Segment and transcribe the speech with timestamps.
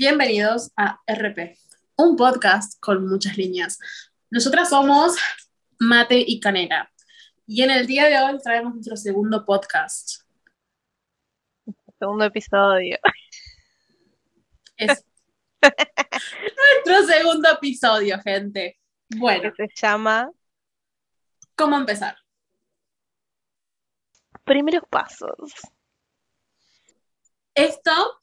[0.00, 1.58] Bienvenidos a RP,
[1.98, 3.78] un podcast con muchas líneas.
[4.30, 5.14] Nosotras somos
[5.78, 6.90] Mate y Canela
[7.46, 10.22] y en el día de hoy traemos nuestro segundo podcast.
[11.98, 12.98] Segundo episodio.
[14.78, 15.04] Es
[15.60, 18.80] nuestro segundo episodio, gente.
[19.18, 20.30] Bueno, Que se llama
[21.54, 22.16] ¿cómo empezar?
[24.44, 25.52] Primeros Pasos.
[27.54, 28.19] Esto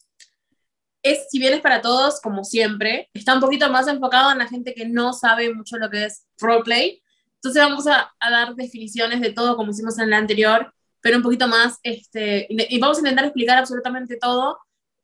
[1.12, 4.48] es, si bien es para todos, como siempre, está un poquito más enfocado en la
[4.48, 7.02] gente que no sabe mucho lo que es roleplay.
[7.36, 11.24] Entonces vamos a, a dar definiciones de todo como hicimos en la anterior, pero un
[11.24, 14.58] poquito más, este, y vamos a intentar explicar absolutamente todo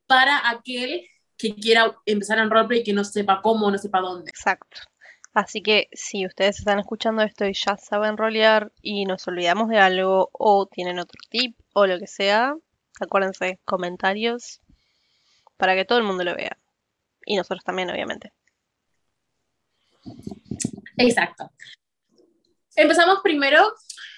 [0.07, 1.05] para aquel
[1.37, 4.29] que quiera empezar en roleplay y que no sepa cómo, no sepa dónde.
[4.29, 4.81] Exacto.
[5.33, 9.79] Así que si ustedes están escuchando esto y ya saben rolear y nos olvidamos de
[9.79, 12.55] algo o tienen otro tip o lo que sea,
[12.99, 14.61] acuérdense, comentarios
[15.63, 16.57] para que todo el mundo lo vea.
[17.25, 18.33] Y nosotros también, obviamente.
[20.97, 21.49] Exacto.
[22.75, 23.73] Empezamos primero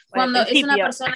[0.10, 1.14] cuando es una persona.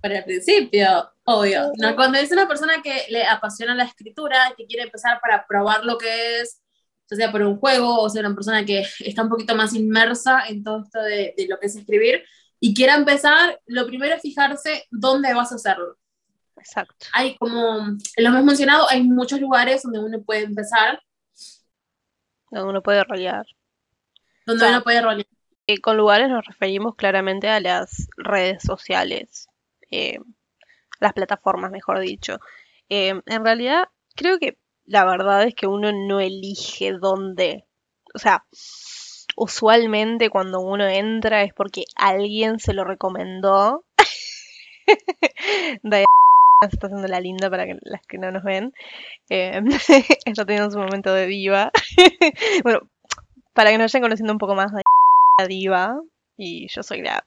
[0.00, 1.72] Para el principio, obvio.
[1.76, 5.84] No, cuando es una persona que le apasiona la escritura, que quiere empezar para probar
[5.84, 6.62] lo que es,
[7.10, 10.48] ya sea por un juego o sea una persona que está un poquito más inmersa
[10.48, 12.24] en todo esto de, de lo que es escribir
[12.60, 15.98] y quiera empezar, lo primero es fijarse dónde vas a hacerlo.
[16.64, 17.06] Exacto.
[17.12, 21.02] Hay como, lo hemos mencionado, hay muchos lugares donde uno puede empezar,
[22.50, 23.44] Donde uno puede rolear.
[24.46, 25.26] donde O sea, uno puede rolear.
[25.66, 29.48] Eh, con lugares nos referimos claramente a las redes sociales,
[29.90, 30.18] eh,
[31.00, 32.38] las plataformas, mejor dicho.
[32.88, 37.66] Eh, en realidad, creo que la verdad es que uno no elige dónde.
[38.14, 38.46] O sea,
[39.36, 43.84] usualmente cuando uno entra es porque alguien se lo recomendó.
[46.62, 48.72] Se está haciendo la linda para que las que no nos ven.
[49.28, 49.60] Eh,
[50.24, 51.70] está teniendo su momento de diva.
[52.62, 52.88] bueno,
[53.52, 54.82] para que nos vayan conociendo un poco más de
[55.38, 56.00] la diva
[56.36, 57.26] y yo soy la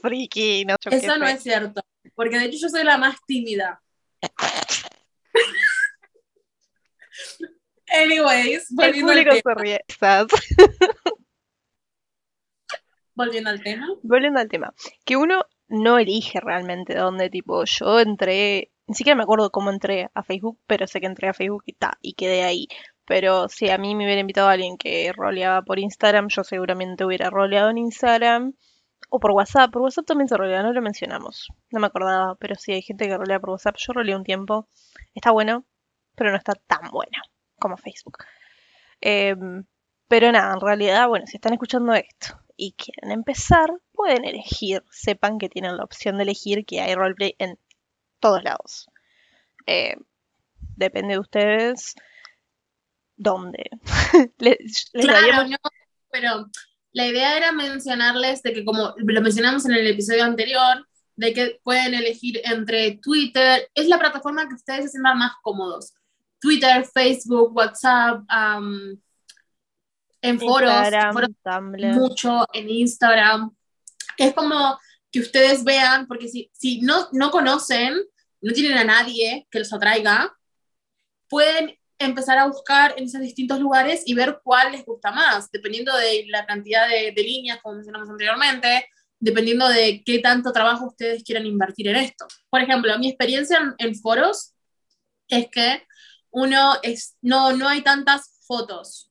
[0.00, 1.32] friki, no Eso no fe.
[1.32, 1.82] es cierto,
[2.14, 3.82] porque de hecho yo soy la más tímida.
[7.90, 9.52] Anyways, El volviendo al, público
[9.98, 10.26] tema,
[13.14, 13.86] volviendo al tema.
[14.02, 14.74] Volviendo al tema,
[15.04, 20.10] que uno no elige realmente dónde, tipo, yo entré, ni siquiera me acuerdo cómo entré
[20.14, 22.68] a Facebook, pero sé que entré a Facebook y ta, y quedé ahí.
[23.06, 27.04] Pero si a mí me hubiera invitado a alguien que roleaba por Instagram, yo seguramente
[27.04, 28.54] hubiera roleado en Instagram.
[29.10, 31.48] O por WhatsApp, por WhatsApp también se rolea, no lo mencionamos.
[31.70, 33.76] No me acordaba, pero sí hay gente que rolea por WhatsApp.
[33.78, 34.68] Yo roleé un tiempo.
[35.14, 35.64] Está bueno,
[36.14, 37.22] pero no está tan bueno
[37.58, 38.18] como Facebook.
[39.00, 39.64] Em,
[40.08, 44.84] pero nada, en realidad, bueno, si están escuchando esto y quieren empezar, pueden elegir.
[44.90, 47.58] Sepan que tienen la opción de elegir que hay roleplay en
[48.20, 48.88] todos lados.
[49.66, 49.96] Eh,
[50.76, 51.94] depende de ustedes
[53.16, 53.70] dónde.
[54.38, 55.56] les, les Claro, no,
[56.10, 56.46] pero
[56.92, 61.60] la idea era mencionarles de que como lo mencionamos en el episodio anterior, de que
[61.62, 65.94] pueden elegir entre Twitter, es la plataforma que ustedes se sientan más cómodos.
[66.40, 68.22] Twitter, Facebook, WhatsApp,
[70.22, 70.72] en foros,
[71.94, 73.54] mucho en Instagram.
[74.16, 74.78] Es como
[75.10, 77.94] que ustedes vean, porque si, si no, no conocen,
[78.40, 80.36] no tienen a nadie que los atraiga,
[81.28, 85.96] pueden empezar a buscar en esos distintos lugares y ver cuál les gusta más, dependiendo
[85.96, 91.24] de la cantidad de, de líneas, como mencionamos anteriormente, dependiendo de qué tanto trabajo ustedes
[91.24, 92.26] quieran invertir en esto.
[92.48, 94.54] Por ejemplo, mi experiencia en, en foros
[95.28, 95.82] es que
[96.30, 99.07] uno es, no, no hay tantas fotos,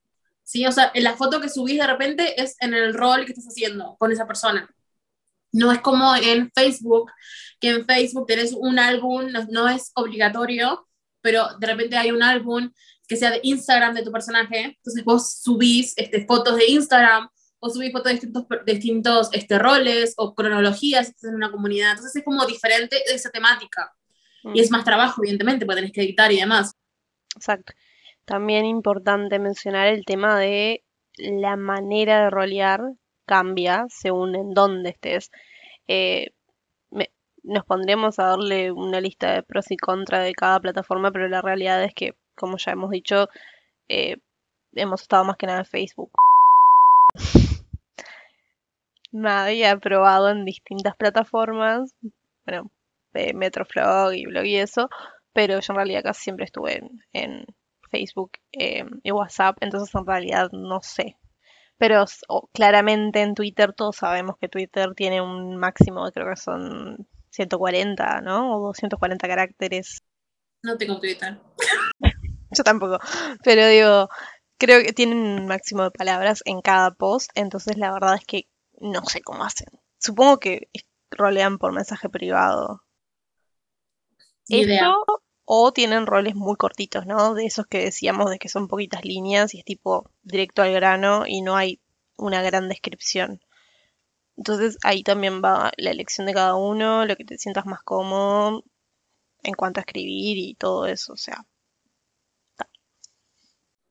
[0.47, 0.66] ¿sí?
[0.66, 3.97] O sea, la foto que subís de repente es en el rol que estás haciendo
[4.00, 4.69] con esa persona.
[5.52, 7.12] No es como en Facebook,
[7.59, 10.88] que en Facebook tenés un álbum, no, no es obligatorio,
[11.22, 12.72] pero de repente hay un álbum
[13.07, 17.27] que sea de Instagram de tu personaje, entonces vos subís este, fotos de Instagram
[17.60, 22.24] o subís fotos de distintos, distintos este, roles o cronologías en una comunidad, entonces es
[22.24, 23.94] como diferente esa temática.
[24.54, 26.72] Y es más trabajo, evidentemente, porque tenés que editar y demás.
[27.36, 27.74] Exacto.
[28.27, 30.83] También importante mencionar el tema de
[31.18, 32.81] la manera de rolear
[33.25, 35.31] cambia según en dónde estés.
[35.88, 36.27] Eh,
[36.91, 37.12] me-
[37.44, 41.41] nos pondremos a darle una lista de pros y contras de cada plataforma, pero la
[41.41, 43.29] realidad es que, como ya hemos dicho,
[43.89, 44.18] eh,
[44.74, 46.12] hemos estado más que nada en Facebook.
[49.12, 51.94] Nadie ha probado en distintas plataformas,
[52.45, 52.71] bueno,
[53.13, 54.89] eh, Metroflog y blog y eso,
[55.33, 56.81] pero yo en realidad casi siempre estuve
[57.13, 57.45] en
[57.98, 61.18] Facebook eh, y WhatsApp, entonces en realidad no sé.
[61.78, 62.06] Pero
[62.54, 68.22] claramente en Twitter todos sabemos que Twitter tiene un máximo de creo que son 140,
[68.22, 68.58] ¿no?
[68.58, 70.02] O 240 caracteres.
[70.64, 71.40] No tengo Twitter.
[72.52, 73.00] Yo tampoco.
[73.44, 74.10] Pero digo,
[74.58, 78.48] creo que tienen un máximo de palabras en cada post, entonces la verdad es que
[78.80, 79.68] no sé cómo hacen.
[80.00, 80.70] Supongo que
[81.12, 82.84] rolean por mensaje privado.
[84.50, 85.04] Eso,
[85.50, 87.34] o tienen roles muy cortitos, ¿no?
[87.34, 91.24] De esos que decíamos de que son poquitas líneas y es tipo directo al grano
[91.26, 91.80] y no hay
[92.18, 93.42] una gran descripción.
[94.38, 98.64] Entonces ahí también va la elección de cada uno, lo que te sientas más cómodo
[99.44, 101.46] en cuanto a escribir y todo eso, o sea.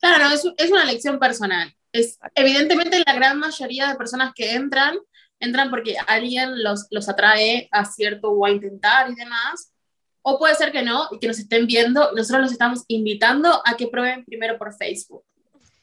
[0.00, 1.75] Claro, no, es, es una elección personal.
[1.93, 4.97] Es, evidentemente la gran mayoría de personas que entran,
[5.41, 9.73] entran porque alguien los, los atrae a cierto o a intentar y demás.
[10.28, 13.76] O puede ser que no, y que nos estén viendo, nosotros los estamos invitando a
[13.76, 15.23] que prueben primero por Facebook.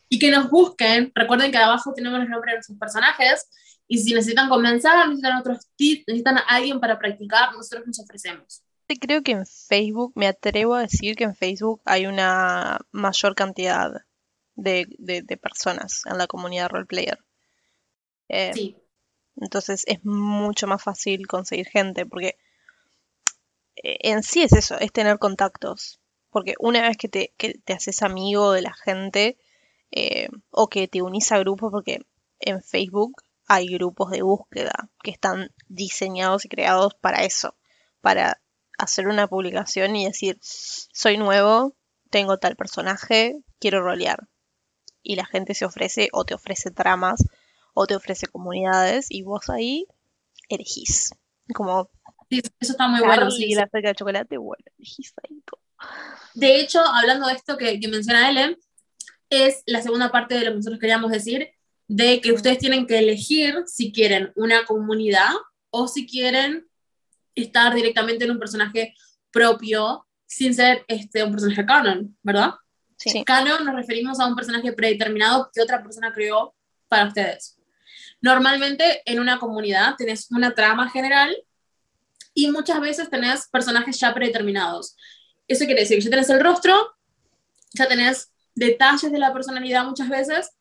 [0.10, 3.48] Y que nos busquen, recuerden que abajo tenemos los nombres de nuestros personajes,
[3.88, 8.62] y si necesitan comenzar, necesitan otros tips, necesitan a alguien para practicar, nosotros nos ofrecemos.
[9.00, 13.92] Creo que en Facebook, me atrevo a decir que en Facebook hay una mayor cantidad
[14.56, 17.18] de, de- de personas en la comunidad roleplayer.
[18.28, 18.76] Eh, Sí,
[19.38, 22.36] Entonces es mucho más fácil conseguir gente, porque
[23.76, 26.00] en sí es eso, es tener contactos.
[26.30, 29.38] Porque una vez que te, que te haces amigo de la gente,
[29.92, 32.00] eh, o que te unís a grupos, porque
[32.40, 37.56] en Facebook hay grupos de búsqueda que están diseñados y creados para eso,
[38.02, 38.42] para
[38.78, 41.76] hacer una publicación y decir, soy nuevo,
[42.10, 44.28] tengo tal personaje, quiero rolear.
[45.04, 47.24] Y la gente se ofrece o te ofrece tramas
[47.74, 49.86] o te ofrece comunidades y vos ahí
[50.50, 51.14] elegís.
[51.54, 51.90] Como
[52.42, 53.30] sí, eso está muy bueno.
[53.32, 54.64] Sí, la cerca de chocolate, bueno.
[56.34, 58.58] De hecho, hablando de esto que, que menciona Ellen,
[59.30, 61.50] es la segunda parte de lo que nosotros queríamos decir,
[61.88, 65.32] de que ustedes tienen que elegir si quieren una comunidad
[65.70, 66.68] o si quieren
[67.36, 68.96] estar directamente en un personaje
[69.32, 72.54] propio sin ser este, un personaje canon, ¿verdad?
[72.98, 73.24] Sí.
[73.24, 76.56] Canon nos referimos a un personaje predeterminado que otra persona creó
[76.88, 77.60] para ustedes.
[78.22, 81.36] Normalmente en una comunidad tenés una trama general
[82.34, 84.96] y muchas veces tenés personajes ya predeterminados.
[85.48, 86.96] Eso quiere decir que ya tenés el rostro,
[87.74, 90.52] ya tenés detalles de la personalidad muchas veces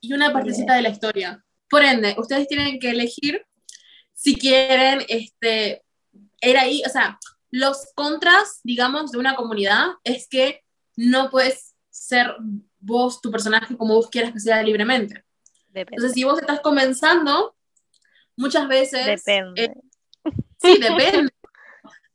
[0.00, 1.44] y una partecita de la historia.
[1.68, 3.44] Por ende, ustedes tienen que elegir
[4.12, 5.82] si quieren este,
[6.40, 7.18] ir ahí, o sea,
[7.50, 10.62] los contras, digamos, de una comunidad es que
[10.96, 12.34] no puedes ser
[12.80, 15.24] vos, tu personaje, como vos quieras que sea libremente.
[15.68, 15.96] Depende.
[15.96, 17.56] Entonces, si vos estás comenzando,
[18.36, 19.24] muchas veces...
[19.24, 19.64] Depende.
[19.64, 19.74] eh,
[20.64, 21.32] sí, depende.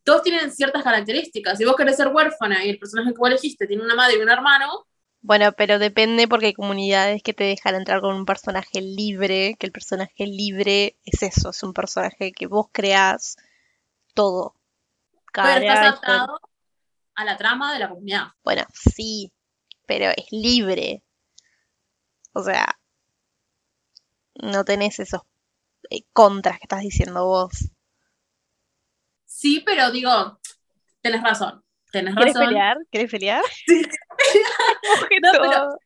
[0.03, 1.57] Todos tienen ciertas características.
[1.57, 4.21] Si vos querés ser huérfana y el personaje que vos elegiste tiene una madre y
[4.21, 4.87] un hermano,
[5.21, 9.67] Bueno, pero depende porque hay comunidades que te dejan entrar con un personaje libre, que
[9.67, 13.35] el personaje libre es eso, es un personaje que vos creás
[14.13, 14.55] todo.
[15.41, 16.39] pero estás adaptado
[17.15, 18.27] a la trama de la comunidad.
[18.43, 19.31] Bueno, sí,
[19.85, 21.03] pero es libre.
[22.33, 22.79] O sea,
[24.41, 25.21] no tenés esos
[25.89, 27.69] eh, contras que estás diciendo vos.
[29.39, 30.38] Sí, pero digo,
[31.01, 31.63] tenés razón.
[31.94, 32.50] Tenés ¿Quieres razón.
[32.50, 32.77] pelear?
[32.91, 33.41] ¿Quieres pelear?
[35.21, 35.77] No, pero-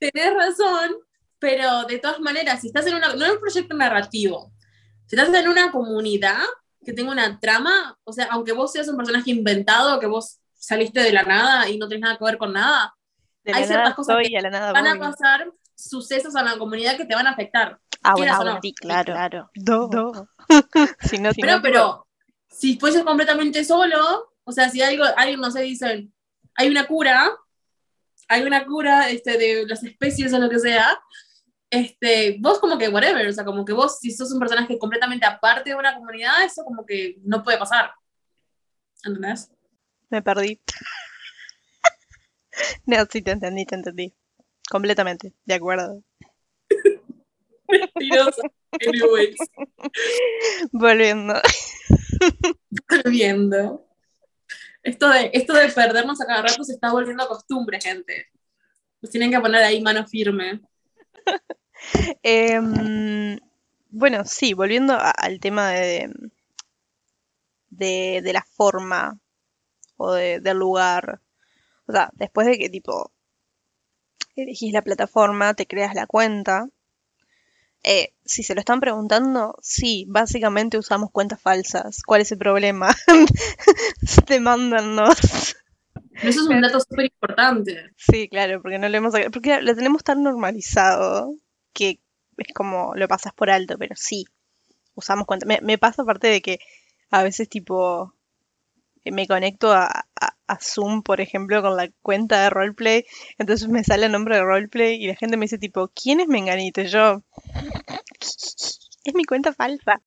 [0.00, 0.96] Tenés razón,
[1.38, 4.52] pero de todas maneras, si estás en una, no en un proyecto narrativo,
[5.06, 6.40] si estás en una comunidad
[6.84, 11.00] que tenga una trama, o sea, aunque vos seas un personaje inventado, que vos saliste
[11.00, 12.94] de la nada y no tenés nada que ver con nada,
[13.44, 15.00] De Hay ciertas nada cosas soy que a nada van a voy.
[15.08, 17.78] pasar sucesos a la comunidad que te van a afectar.
[18.02, 18.58] Ah, bueno, no.
[18.62, 19.12] sí, claro.
[19.12, 19.50] claro.
[19.54, 20.28] Do.
[21.00, 22.07] si no, si Pero, no, pero,
[22.58, 26.08] si fueses completamente solo, o sea, si algo, alguien, no sé, dice,
[26.56, 27.30] hay una cura,
[28.26, 30.98] hay una cura este, de las especies o lo que sea,
[31.70, 35.24] este, vos como que whatever, o sea, como que vos, si sos un personaje completamente
[35.24, 37.92] aparte de una comunidad, eso como que no puede pasar.
[39.04, 39.50] ¿Entendés?
[40.10, 40.60] me perdí.
[42.86, 44.14] no, sí, te entendí, te entendí.
[44.68, 46.02] Completamente, de acuerdo.
[47.68, 48.42] Mentirosa.
[48.84, 49.36] Anyways,
[50.72, 51.40] Volviendo.
[52.88, 53.84] Volviendo.
[54.82, 58.26] Esto de, esto de perdernos a cada rato se está volviendo costumbre, gente.
[59.00, 60.60] Nos tienen que poner ahí mano firme.
[62.22, 63.38] Em,
[63.90, 66.10] bueno, sí, volviendo a- al tema de,
[67.70, 69.18] de, de la forma
[69.96, 71.20] o de- del lugar.
[71.86, 73.12] O sea, después de que tipo
[74.36, 76.68] elegís la plataforma, te creas la cuenta.
[77.84, 82.02] Eh, si se lo están preguntando, sí, básicamente usamos cuentas falsas.
[82.02, 82.94] ¿Cuál es el problema?
[84.28, 85.56] Demándanos.
[86.22, 87.92] Eso es un dato súper importante.
[87.96, 91.34] Sí, claro, porque no lo hemos porque lo tenemos tan normalizado
[91.72, 92.00] que
[92.36, 94.24] es como lo pasas por alto, pero sí,
[94.94, 95.46] usamos cuenta.
[95.46, 96.58] Me, me pasa aparte de que
[97.10, 98.14] a veces tipo
[99.04, 99.86] me conecto a,
[100.20, 103.04] a- a Zoom, por ejemplo, con la cuenta de roleplay,
[103.38, 106.28] entonces me sale el nombre de roleplay y la gente me dice tipo, ¿quién es
[106.28, 106.80] Menganito?
[106.82, 107.22] Y yo,
[109.04, 110.00] es mi cuenta falsa.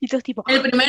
[0.00, 0.88] Y todos tipo, El "Ah, primer,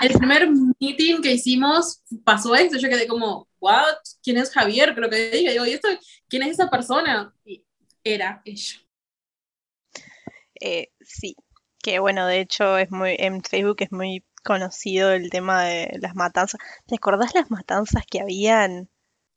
[0.00, 0.48] el primer
[0.78, 3.94] meeting que hicimos pasó esto, yo quedé como, ¿what?
[4.22, 4.94] ¿Quién es Javier?
[4.94, 5.88] Creo que dije, digo, ¿y esto?
[6.28, 7.34] ¿Quién es esa persona?
[7.46, 7.64] Y
[8.04, 8.76] era ella.
[10.60, 11.36] Eh, sí,
[11.82, 16.14] que bueno, de hecho es muy, en Facebook es muy conocido el tema de las
[16.14, 16.60] matanzas.
[16.86, 18.88] ¿Te acordás las matanzas que habían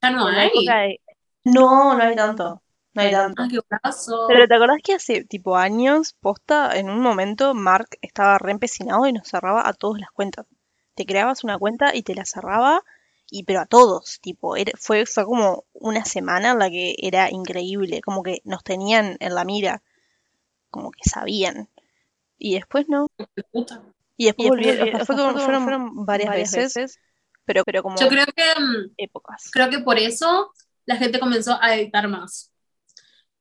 [0.01, 0.49] Ya no en la hay.
[0.65, 1.01] de...
[1.45, 2.61] No, no hay tanto,
[2.93, 3.43] no hay tanto.
[3.43, 4.27] Ah, qué brazo.
[4.27, 9.07] Pero ¿te acordás que hace tipo años, posta, en un momento Mark estaba re empecinado
[9.07, 10.45] y nos cerraba a todas las cuentas?
[10.95, 12.83] Te creabas una cuenta y te la cerraba,
[13.31, 17.31] y pero a todos, tipo, era- fue, fue como una semana en la que era
[17.31, 19.81] increíble, como que nos tenían en la mira,
[20.71, 21.69] como que sabían.
[22.37, 23.07] Y después no.
[23.51, 23.83] Puta.
[24.21, 26.51] Y después, Y después volvieron, volvi- o sea, fue fueron, como- fueron fueron varias, varias
[26.51, 26.99] veces,
[27.45, 29.49] pero, pero como Yo creo que, mm, épocas.
[29.51, 30.51] creo que por eso
[30.85, 32.51] la gente comenzó a editar más.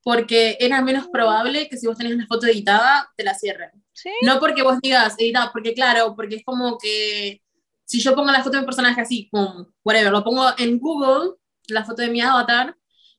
[0.03, 3.71] Porque era menos probable que si vos tenías una foto editada, te la cierren.
[3.93, 4.11] Sí.
[4.23, 7.43] No porque vos digas editada, porque claro, porque es como que
[7.85, 11.33] si yo pongo la foto de mi personaje así, como whatever, lo pongo en Google,
[11.69, 12.75] la foto de mi avatar,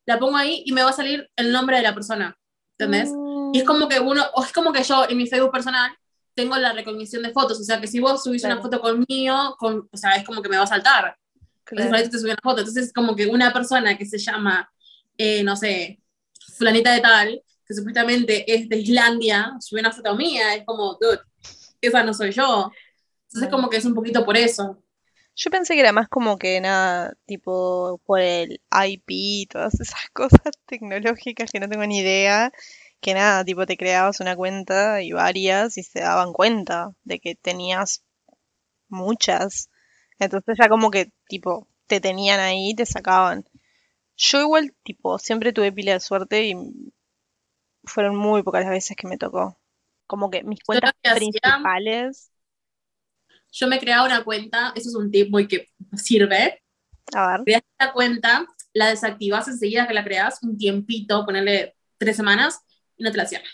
[0.05, 2.35] la pongo ahí y me va a salir el nombre de la persona.
[2.77, 3.11] ¿Entendés?
[3.11, 5.91] Mm, Y es como que uno, o es como que yo en mi Facebook personal
[6.39, 8.55] tengo la recognición de fotos, o sea que si vos subís Claro.
[8.55, 11.17] una foto conmigo, con, o sea, es como que me va a saltar.
[11.65, 11.91] claro.
[11.91, 12.59] Entonces, ahorita te subí una foto.
[12.61, 14.69] Entonces, es como que una persona que se llama,
[15.17, 16.01] eh, no sé,
[16.57, 21.19] fulanita de tal, que supuestamente es de Islandia, sube una foto mía, es como, dude,
[21.81, 22.71] esa no soy yo.
[23.27, 24.83] Entonces, como que es un poquito por eso.
[25.35, 29.99] Yo pensé que era más como que nada, tipo por el IP y todas esas
[30.13, 32.51] cosas tecnológicas que no tengo ni idea,
[33.01, 37.35] que nada, tipo te creabas una cuenta y varias y se daban cuenta de que
[37.35, 38.03] tenías
[38.89, 39.69] muchas.
[40.19, 43.45] Entonces ya como que tipo te tenían ahí y te sacaban.
[44.17, 46.55] Yo igual tipo siempre tuve pila de suerte y
[47.83, 49.59] fueron muy pocas las veces que me tocó.
[50.07, 52.31] Como que mis cuentas hacía- principales,
[53.51, 56.61] Yo me creaba una cuenta, eso es un tip muy que sirve.
[57.15, 62.17] a ver, Creas la cuenta, la desactivas enseguida que la creas, un tiempito, ponerle tres
[62.17, 62.61] semanas,
[62.99, 63.49] y no te la cierran.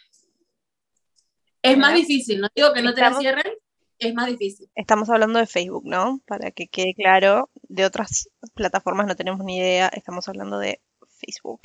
[1.61, 3.53] Es más difícil, no digo que no te la cierren,
[3.97, 4.69] es más difícil.
[4.75, 6.21] Estamos hablando de Facebook, ¿no?
[6.27, 11.61] Para que quede claro, de otras plataformas no tenemos ni idea, estamos hablando de Facebook.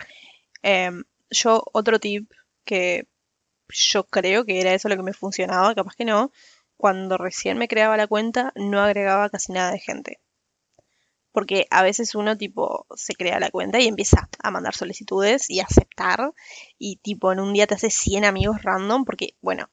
[0.63, 2.31] Em, yo, otro tip
[2.65, 3.09] que
[3.69, 6.33] yo creo que era eso lo que me funcionaba, capaz que no,
[6.77, 10.21] cuando recién me creaba la cuenta no agregaba casi nada de gente.
[11.33, 15.61] Porque a veces uno tipo se crea la cuenta y empieza a mandar solicitudes y
[15.61, 16.33] aceptar
[16.79, 19.71] y tipo en un día te hace 100 amigos random porque, bueno,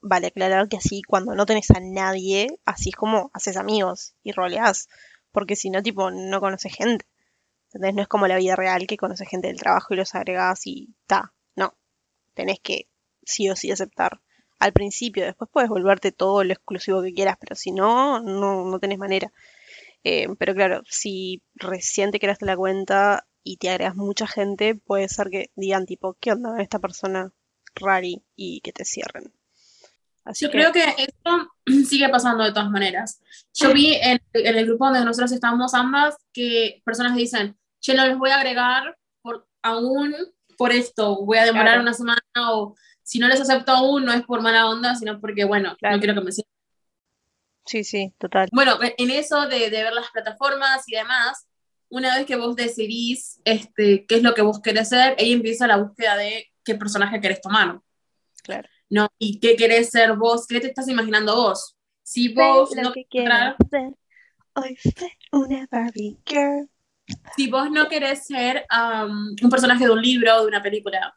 [0.00, 4.32] vale aclarar que así cuando no tenés a nadie, así es como haces amigos y
[4.32, 4.88] roleás.
[5.32, 7.06] Porque si no, tipo, no conoces gente.
[7.66, 7.94] ¿Entendés?
[7.94, 10.94] No es como la vida real que conoces gente del trabajo y los agregás y
[11.06, 11.32] ta.
[11.54, 11.74] No.
[12.34, 12.88] Tenés que
[13.24, 14.20] sí o sí aceptar.
[14.58, 18.78] Al principio, después puedes volverte todo lo exclusivo que quieras, pero si no, no, no
[18.80, 19.32] tenés manera.
[20.04, 25.08] Eh, pero claro, si recién te creaste la cuenta y te agregas mucha gente, puede
[25.08, 27.30] ser que digan tipo, ¿qué onda esta persona
[27.74, 28.22] rari?
[28.36, 29.32] y que te cierren.
[30.24, 31.52] Así Yo que- creo que esto
[31.88, 33.20] sigue pasando de todas maneras.
[33.54, 38.06] Yo vi en, en el grupo donde nosotros estábamos ambas que personas dicen, che, no
[38.06, 40.14] les voy a agregar por, aún
[40.56, 41.82] por esto, voy a demorar Claro.
[41.82, 45.44] una semana o si no les acepto aún no es por mala onda, sino porque,
[45.44, 45.96] bueno, Claro.
[45.96, 46.50] no quiero que me sigan.
[47.68, 48.48] Sí, sí, total.
[48.52, 51.46] Bueno, en eso de, de ver las plataformas y demás,
[51.90, 55.66] una vez que vos decidís este, qué es lo que vos querés ser, ahí empieza
[55.66, 57.78] la búsqueda de qué personaje querés tomar.
[58.42, 58.68] Claro.
[58.90, 59.08] ¿no?
[59.18, 61.76] Y qué querés ser vos, qué te estás imaginando vos.
[62.02, 63.92] Si vos no que entrar- ser.
[64.54, 64.76] Hoy
[65.30, 66.68] una Barbie girl.
[67.36, 71.14] si vos no querés ser um, un personaje de un libro o de una película,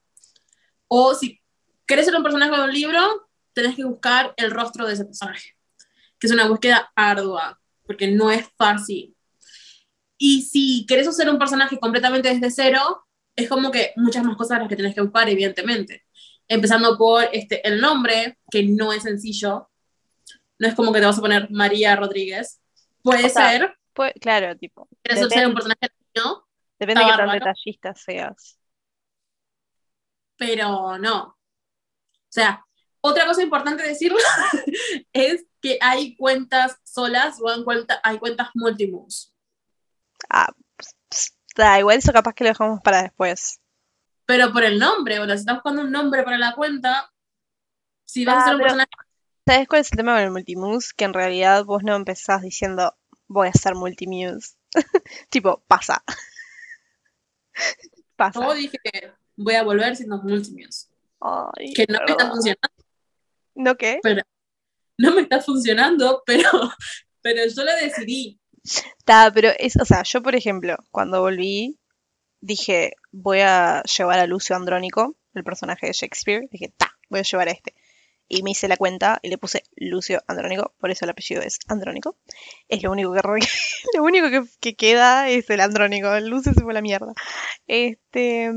[0.88, 1.41] o si
[1.88, 5.55] querés ser un personaje de un libro, tenés que buscar el rostro de ese personaje,
[6.22, 9.18] que es una búsqueda ardua, porque no es fácil.
[10.18, 14.60] Y si querés hacer un personaje completamente desde cero, es como que muchas más cosas
[14.60, 16.06] las que tenés que buscar, evidentemente.
[16.48, 19.70] Empezando por este, el nombre, que no es sencillo.
[20.60, 22.62] No es como que te vas a poner María Rodríguez.
[23.04, 26.48] Puede O sea, ser, Pues, claro, tipo, querés ser un personaje latino,
[26.80, 28.60] depende de qué tan detallista seas.
[30.38, 31.24] pero no.
[31.24, 31.38] O
[32.30, 32.66] sea,
[33.01, 34.17] otra cosa importante decirlo
[35.13, 39.34] es que hay cuentas solas o hay, cuenta- hay cuentas multimoves.
[40.29, 43.60] Ah, ps, da, igual eso capaz que lo dejamos para después.
[44.25, 47.12] Pero por el nombre, o sea, si estás buscando un nombre para la cuenta,
[48.05, 48.89] si vas a Ah, hacer un personaje,
[49.48, 50.91] ¿Sabes cuál es el tema con el multimuse?
[50.96, 52.96] Que en realidad vos no empezás diciendo
[53.27, 54.55] voy a ser multimuse.
[55.29, 56.03] tipo, pasa.
[58.15, 58.39] pasa.
[58.39, 60.88] Yo dije que voy a volver siendo multimuse.
[61.20, 62.70] Ay, Que no me está funcionando,
[63.55, 64.00] ¿No qué?
[64.01, 64.22] pero
[64.98, 66.50] no me está funcionando, pero,
[67.22, 68.39] pero yo lo decidí.
[69.05, 71.79] Ta, pero es, o sea, yo por ejemplo, cuando volví,
[72.39, 77.24] dije, voy a llevar a Lucio Andrónico, el personaje de Shakespeare, dije, ta, voy a
[77.24, 77.74] llevar a este.
[78.27, 81.60] Y me hice la cuenta y le puse Lucio Andrónico, por eso el apellido es
[81.67, 82.17] Andrónico.
[82.70, 83.22] Es lo único que,
[83.98, 87.13] lo único que, que queda es el Andrónico, el Lucio se fue la mierda.
[87.67, 88.51] Este,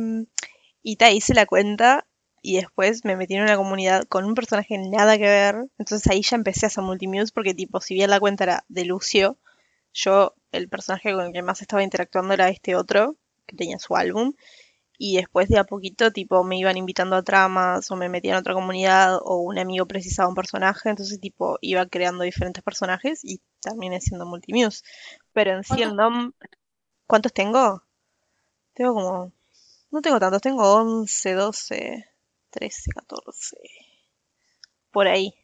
[0.82, 2.06] y ta, hice la cuenta
[2.44, 5.56] y después me metí en una comunidad con un personaje nada que ver.
[5.78, 8.84] Entonces ahí ya empecé a hacer multimuse porque tipo, si bien la cuenta era de
[8.84, 9.38] Lucio,
[9.94, 13.96] yo, el personaje con el que más estaba interactuando era este otro, que tenía su
[13.96, 14.34] álbum.
[14.98, 18.40] Y después de a poquito, tipo, me iban invitando a tramas o me metían a
[18.40, 20.90] otra comunidad o un amigo precisaba un personaje.
[20.90, 24.82] Entonces, tipo, iba creando diferentes personajes y terminé siendo multimuse.
[25.32, 26.32] Pero en sí el nom...
[27.06, 27.82] ¿Cuántos tengo?
[28.74, 29.32] Tengo como...
[29.90, 32.04] No tengo tantos, tengo 11, 12,
[32.54, 33.56] 13, 14.
[34.92, 35.34] Por ahí.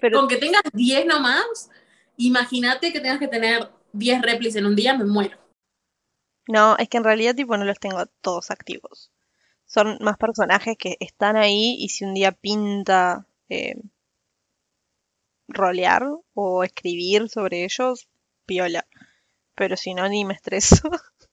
[0.00, 1.68] Pero- Con que tengas 10 nomás,
[2.16, 5.36] imagínate que tengas que tener 10 replis en un día, me muero.
[6.46, 9.10] No, es que en realidad tipo no los tengo todos activos.
[9.66, 13.74] Son más personajes que están ahí y si un día pinta eh,
[15.48, 18.08] rolear o escribir sobre ellos,
[18.46, 18.86] piola.
[19.54, 20.76] Pero si no, ni me estreso.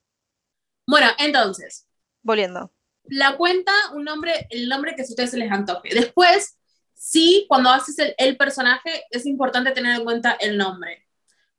[0.87, 1.87] Bueno, entonces,
[2.21, 2.71] Volviendo.
[3.07, 5.89] La cuenta, un nombre, el nombre que a ustedes se les antoje.
[5.93, 6.57] Después,
[6.93, 11.05] sí, cuando haces el, el personaje, es importante tener en cuenta el nombre.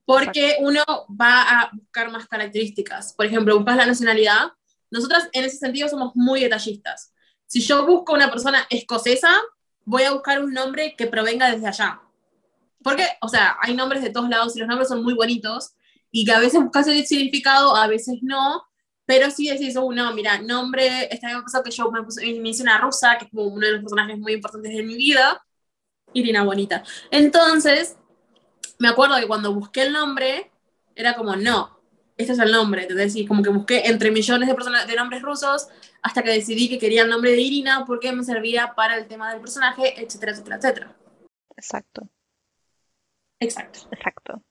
[0.05, 0.85] Porque uno
[1.21, 3.13] va a buscar más características.
[3.15, 4.53] Por ejemplo, buscas la nacionalidad.
[4.91, 7.13] Nosotras en ese sentido somos muy detallistas.
[7.47, 9.31] Si yo busco una persona escocesa,
[9.85, 12.01] voy a buscar un nombre que provenga desde allá.
[12.83, 15.73] Porque, o sea, hay nombres de todos lados y los nombres son muy bonitos
[16.11, 18.63] y que a veces buscas el significado, a veces no,
[19.07, 22.21] pero sí decís, oh, no, mira, nombre, esta vez me pasó que yo me, puse,
[22.41, 24.97] me hice una rusa, que es como uno de los personajes muy importantes de mi
[24.97, 25.45] vida,
[26.13, 26.83] Irina Bonita.
[27.11, 27.97] Entonces,
[28.79, 30.51] me acuerdo que cuando busqué el nombre,
[30.97, 31.81] era como, no,
[32.17, 35.69] este es el nombre, entonces como que busqué entre millones de, personas, de nombres rusos,
[36.03, 39.31] hasta que decidí que quería el nombre de Irina porque me servía para el tema
[39.31, 40.97] del personaje, etcétera, etcétera, etcétera.
[41.57, 42.09] Exacto,
[43.39, 43.81] Exacto.
[43.91, 44.43] exacto.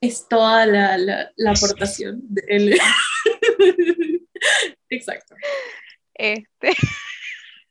[0.00, 2.78] Es toda la, la, la aportación de él.
[4.90, 5.34] Exacto.
[6.14, 6.74] Este,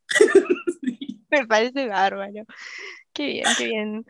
[1.29, 2.45] me parece bárbaro.
[3.13, 4.05] Qué bien, qué bien.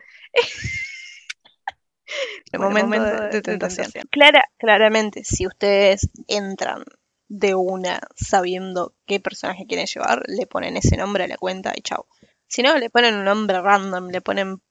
[2.52, 3.86] El Bueno, momento, de tentación.
[3.86, 4.04] tentación.
[4.10, 6.84] Clara, claramente, si ustedes entran
[7.28, 11.82] de una sabiendo qué personaje quieren llevar, le ponen ese nombre a la cuenta y
[11.82, 12.06] chao.
[12.46, 14.62] Si no, le ponen un nombre random, le ponen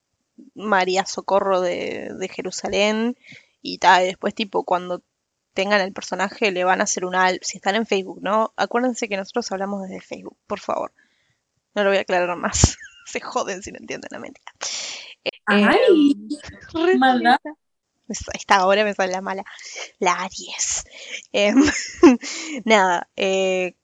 [0.54, 3.16] María Socorro de, de Jerusalén
[3.62, 4.04] y tal.
[4.04, 5.02] Después, tipo, cuando
[5.54, 7.38] tengan el personaje, le van a hacer un al.
[7.42, 8.52] Si están en Facebook, ¿no?
[8.56, 10.92] Acuérdense que nosotros hablamos desde Facebook, por favor.
[11.74, 12.76] No lo voy a aclarar más.
[13.06, 14.52] Se joden si no entienden la mentira.
[15.46, 16.14] Ay,
[16.74, 17.38] Re maldad.
[18.08, 19.44] esa- Esta hora me sale la mala.
[19.98, 20.84] La Aries.
[21.32, 21.56] Em,
[22.64, 23.74] nada, eh,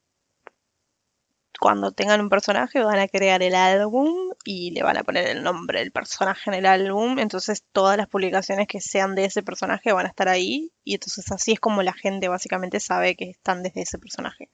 [1.65, 5.43] cuando tengan un personaje van a crear el álbum y le van a poner el
[5.43, 7.19] nombre del personaje en el álbum.
[7.19, 10.73] Entonces todas las publicaciones que sean de ese personaje van a estar ahí.
[10.85, 14.51] Y entonces así es como la gente básicamente sabe que están desde ese personaje.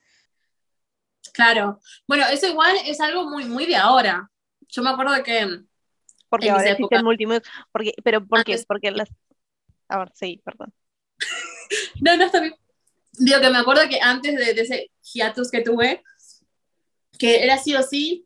[1.33, 1.81] Claro.
[2.07, 4.31] Bueno, eso igual es algo muy, muy de ahora.
[4.69, 5.59] Yo me acuerdo de que
[6.29, 6.95] Porque En ahora existe época.
[6.95, 7.41] el multimedia.
[7.73, 8.53] Porque, pero ¿por qué?
[8.53, 9.09] Antes- Porque las...
[9.89, 10.73] A ver, sí, perdón.
[11.99, 12.55] No, no está bien.
[13.11, 16.01] Digo que me acuerdo que antes de, de ese hiatus que tuve,
[17.21, 18.25] que era sí o sí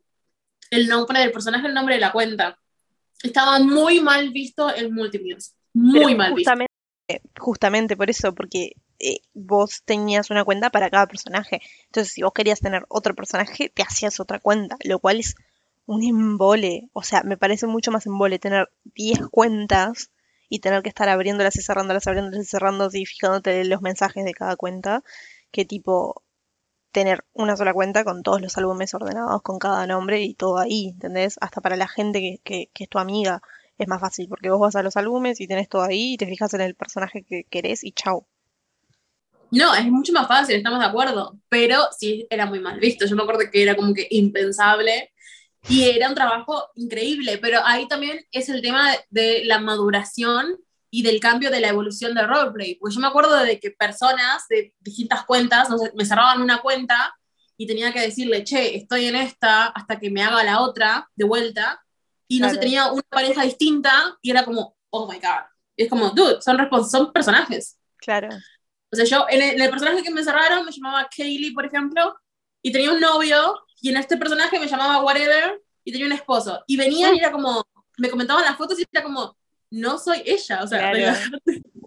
[0.71, 2.57] el nombre del personaje, el nombre de la cuenta.
[3.21, 5.51] Estaba muy mal visto el multimuse.
[5.73, 6.53] Muy Pero mal visto.
[7.37, 11.59] justamente, por eso, porque eh, vos tenías una cuenta para cada personaje.
[11.87, 15.35] Entonces, si vos querías tener otro personaje, te hacías otra cuenta, lo cual es
[15.85, 16.89] un embole.
[16.93, 20.09] O sea, me parece mucho más embole tener 10 cuentas
[20.47, 24.33] y tener que estar abriéndolas y cerrándolas, abriéndolas y cerrando y fijándote los mensajes de
[24.33, 25.03] cada cuenta,
[25.51, 26.23] que tipo
[26.95, 30.91] tener una sola cuenta con todos los álbumes ordenados, con cada nombre y todo ahí,
[30.93, 31.35] ¿entendés?
[31.41, 33.41] Hasta para la gente que, que, es tu amiga
[33.77, 36.25] es más fácil, porque vos vas a los álbumes y tenés todo ahí y te
[36.25, 38.25] fijas en el personaje que querés y chau.
[39.51, 41.37] No, es mucho más fácil, estamos de acuerdo.
[41.49, 43.05] Pero sí era muy mal visto.
[43.05, 45.11] Yo me acuerdo que era como que impensable.
[45.67, 47.37] Y era un trabajo increíble.
[47.39, 50.57] Pero ahí también es el tema de la maduración
[50.97, 52.75] y del cambio de la evolución de roleplay.
[52.75, 56.59] Porque yo me acuerdo de que personas de distintas cuentas, no sé, me cerraban una
[56.61, 57.13] cuenta
[57.57, 61.25] y tenía que decirle, che, estoy en esta hasta que me haga la otra de
[61.25, 61.83] vuelta.
[62.29, 62.61] Y no sé, Claro.
[62.61, 65.43] tenía una pareja distinta y era como, oh my god.
[65.75, 66.57] Y es como, dude, son,
[66.89, 67.77] son personajes.
[67.97, 68.29] Claro.
[68.89, 71.65] O sea, yo, en el, en el personaje que me cerraron, me llamaba Kaylee, por
[71.65, 72.15] ejemplo,
[72.61, 76.63] y tenía un novio, y en este personaje me llamaba Whatever, y tenía un esposo.
[76.67, 79.35] Y venían y era como, me comentaban las fotos y era como,
[79.71, 81.17] no soy ella, o sea, Claro.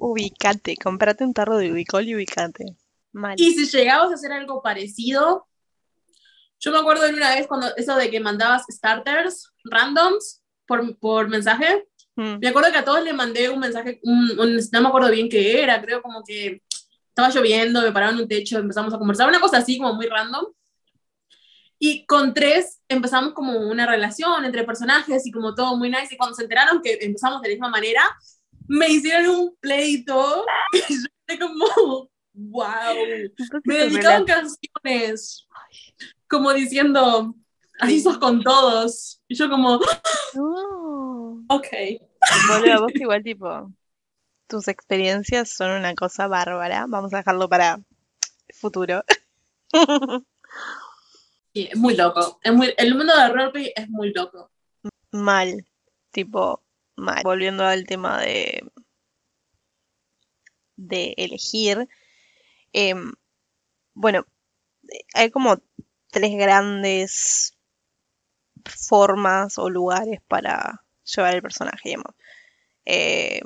[0.01, 2.77] Ubicate, comprate un tarro de ubicol y ubicate.
[3.12, 3.35] Mal.
[3.38, 5.47] Y si llegabas a hacer algo parecido,
[6.61, 11.29] yo me acuerdo de una vez cuando eso de que mandabas starters randoms por, por
[11.29, 11.85] mensaje,
[12.21, 15.09] Mm, me acuerdo que a todos le mandé un mensaje, un- un- no me acuerdo
[15.09, 16.62] bien qué era, creo como que
[17.11, 20.07] estaba lloviendo, me pararon en un techo, empezamos a conversar, una cosa así como muy
[20.09, 20.47] random.
[21.79, 26.14] Y con tres empezamos como una relación entre personajes y como todo muy nice.
[26.14, 28.03] Y cuando se enteraron que empezamos de la misma manera,
[28.67, 30.45] me hicieron un pleito.
[30.88, 32.97] Y yo como, wow.
[33.64, 34.25] Me relajas.
[34.27, 35.47] canciones,
[36.29, 37.35] como diciendo,
[37.81, 39.21] así sos con todos.
[39.29, 39.79] Y yo como,
[40.35, 41.45] No.
[41.49, 41.67] ok.
[42.49, 43.73] Boludo, vos igual tipo,
[44.49, 46.87] tus experiencias son una cosa bárbara.
[46.88, 47.81] Vamos a dejarlo para
[48.59, 49.05] futuro.
[51.66, 52.38] Es muy loco.
[52.42, 54.51] Es muy, el mundo del roleplay es muy loco.
[55.12, 55.66] Mal,
[56.11, 56.62] tipo,
[56.97, 57.23] mal.
[57.25, 58.71] Volviendo al tema de,
[60.77, 61.88] de elegir,
[62.73, 63.12] em,
[63.94, 64.27] bueno,
[65.14, 65.59] hay como
[66.11, 67.57] tres grandes
[68.64, 71.97] formas o lugares para llevar el personaje.
[72.85, 73.40] Eh,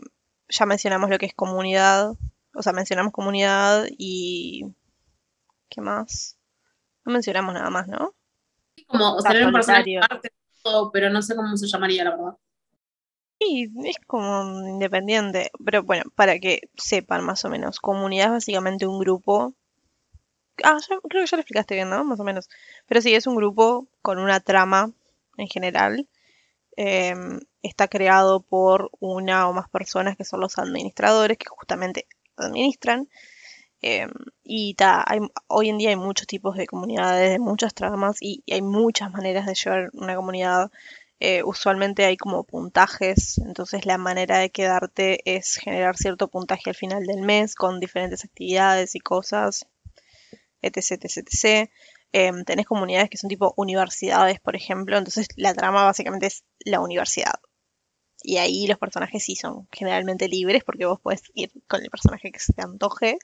[0.49, 2.13] ya mencionamos lo que es comunidad,
[2.55, 4.67] o sea, mencionamos comunidad y...
[5.69, 6.37] ¿Qué más?
[7.05, 8.15] No mencionamos nada más, ¿no?
[8.87, 12.37] Como ser un personaje aparte de todo, pero no sé cómo se llamaría, la verdad.
[13.39, 18.87] Sí, es como independiente, pero bueno, para que sepan más o menos, comunidad es básicamente
[18.87, 19.55] un grupo.
[20.65, 22.05] Ah, ya- creo que ya lo explicaste bien, ¿no?
[22.05, 22.49] Más o menos.
[22.87, 24.93] Pero sí, es un grupo con una trama
[25.37, 26.09] en general.
[26.77, 33.09] Em, está creado por una o más personas que son los administradores que justamente administran.
[33.83, 34.11] Em,
[34.45, 35.05] y ta,
[35.49, 39.47] hoy en día hay muchos tipos de comunidades, de muchas tramas y, hay muchas maneras
[39.47, 40.71] de llevar una comunidad.
[41.21, 46.77] Eh, usualmente hay como puntajes, entonces la manera de quedarte es generar cierto puntaje al
[46.77, 49.67] final del mes con diferentes actividades y cosas,
[50.63, 51.71] etc, etc, etc.
[52.13, 56.81] Em, tenés comunidades que son tipo universidades, por ejemplo, entonces la trama básicamente es la
[56.81, 57.41] universidad.
[58.23, 62.31] Y ahí los personajes sí son generalmente libres porque vos podés ir con el personaje
[62.33, 63.19] que se te antoje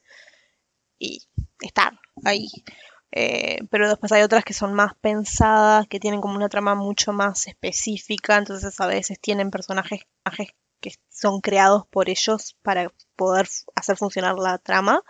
[0.98, 1.26] y
[1.60, 2.48] estar ahí.
[3.10, 7.12] Eh, pero después hay otras que son más pensadas, que tienen como una trama mucho
[7.12, 10.00] más específica, entonces a veces tienen personajes,
[10.80, 15.02] que son creados por ellos para poder hacer funcionar la trama.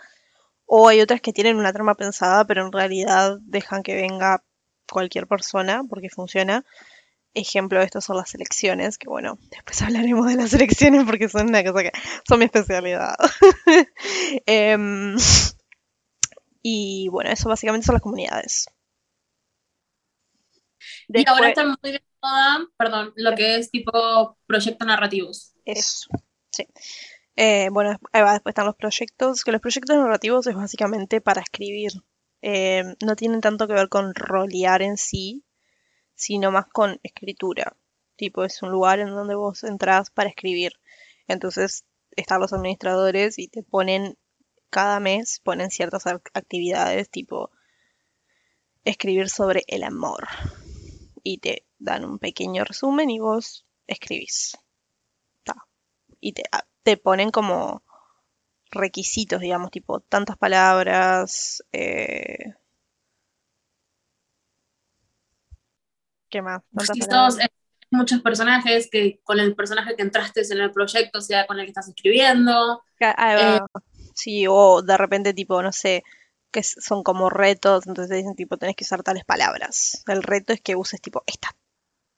[0.65, 4.43] O hay otras que tienen una trama pensada, pero en realidad dejan que venga
[4.89, 6.65] cualquier persona porque funciona.
[7.35, 11.49] Ejemplo de esto son las elecciones, que bueno, después hablaremos de las elecciones porque son
[11.49, 11.91] una cosa que
[12.27, 13.15] son mi especialidad.
[14.45, 15.15] Em,
[16.61, 18.67] y bueno, eso básicamente son las comunidades.
[21.07, 25.53] Y ahora está muy de moda, perdón, lo que es tipo proyectos narrativos.
[25.65, 26.09] Eso,
[26.51, 26.65] sí.
[27.35, 31.41] Eh, bueno, ahí va, después están los proyectos, que los proyectos narrativos es básicamente para
[31.41, 31.91] escribir.
[32.41, 35.45] Eh, no tienen tanto que ver con rolear en sí,
[36.15, 37.75] sino más con escritura.
[38.17, 40.73] Tipo, es un lugar en donde vos entrás para escribir.
[41.27, 44.17] Entonces, están los administradores y te ponen,
[44.69, 47.51] cada mes, ponen ciertas ac- actividades, tipo,
[48.83, 50.27] escribir sobre el amor.
[51.23, 54.57] Y te dan un pequeño resumen y vos escribís
[56.19, 57.83] y te, a- te ponen como
[58.71, 61.63] requisitos, digamos, tipo tantas palabras.
[61.71, 62.53] eh,
[66.29, 66.61] ¿Qué más?
[66.73, 67.39] Palabras.
[67.39, 67.47] eh,
[67.91, 71.71] muchos personajes que con el personaje que entraste en el proyecto sea con el que
[71.71, 72.83] estás escribiendo.
[74.21, 76.03] Sí, o de repente, tipo, no sé,
[76.51, 80.03] que son como retos, entonces te dicen, tipo, tenés que usar tales palabras.
[80.07, 81.51] El reto es que uses, tipo, estas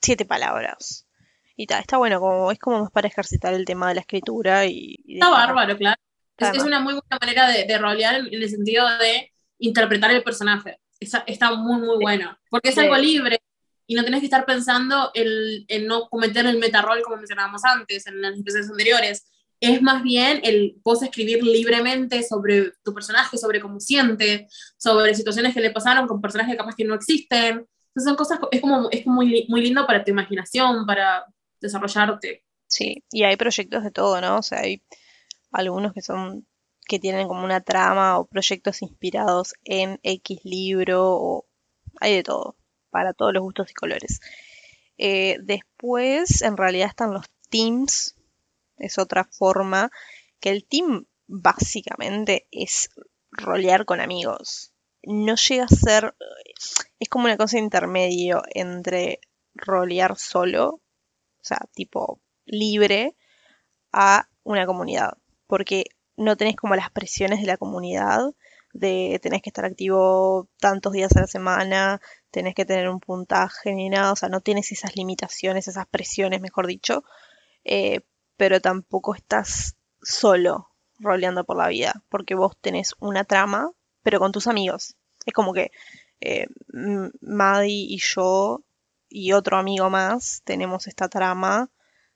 [0.02, 1.08] siete palabras.
[1.56, 4.66] Y tal, está bueno, como, es como más para ejercitar el tema de la escritura
[4.66, 6.00] y, y Está bárbaro, claro.
[6.38, 10.12] Es, es una muy buena manera de, de rolear en, en el sentido de interpretar
[10.12, 10.80] el personaje.
[11.00, 12.38] Está, está muy, muy bueno.
[12.50, 12.82] Porque es Sí.
[12.82, 13.40] algo libre
[13.86, 18.08] y no tenés que estar pensando el- en no cometer el meta-rol como mencionábamos antes
[18.08, 19.26] en las episodios anteriores.
[19.62, 24.47] Es más bien el vos escribir libremente sobre tu personaje, sobre cómo siente,
[24.78, 27.67] sobre situaciones que le pasaron con personajes que capaz que no existen.
[27.93, 31.26] Entonces son cosas, es como, es muy, muy lindo para tu imaginación, para
[31.60, 32.43] desarrollarte.
[32.67, 34.39] Sí, y hay proyectos de todo, ¿no?
[34.39, 34.82] O sea, hay
[35.52, 36.47] algunos que son,
[36.88, 41.45] que tienen como una trama o proyectos inspirados en X libro o
[42.00, 42.56] hay de todo,
[42.89, 44.21] para todos los gustos y colores.
[44.97, 48.15] Eh, después, en realidad, están los teams.
[48.82, 49.91] Es otra forma
[50.39, 52.89] que el team básicamente es
[53.32, 54.74] rolear con amigos.
[55.04, 56.15] No llega a ser,
[57.00, 59.20] es como una cosa intermedio entre
[59.54, 63.15] rolear solo, o sea, tipo libre,
[63.91, 65.17] a una comunidad.
[65.48, 65.86] Porque
[66.17, 68.34] no tenés como las presiones de la comunidad,
[68.74, 73.74] de tenés que estar activo tantos días a la semana, tenés que tener un puntaje
[73.74, 77.04] ni nada, o sea, no tienes esas limitaciones, esas presiones, mejor dicho,
[77.65, 78.02] eh,
[78.41, 83.69] pero tampoco estás solo roleando por la vida, porque vos tenés una trama,
[84.01, 84.95] pero con tus amigos.
[85.27, 85.69] Es como que
[86.21, 86.47] eh,
[87.21, 88.63] Maddie y yo
[89.10, 91.69] y otro amigo más tenemos esta trama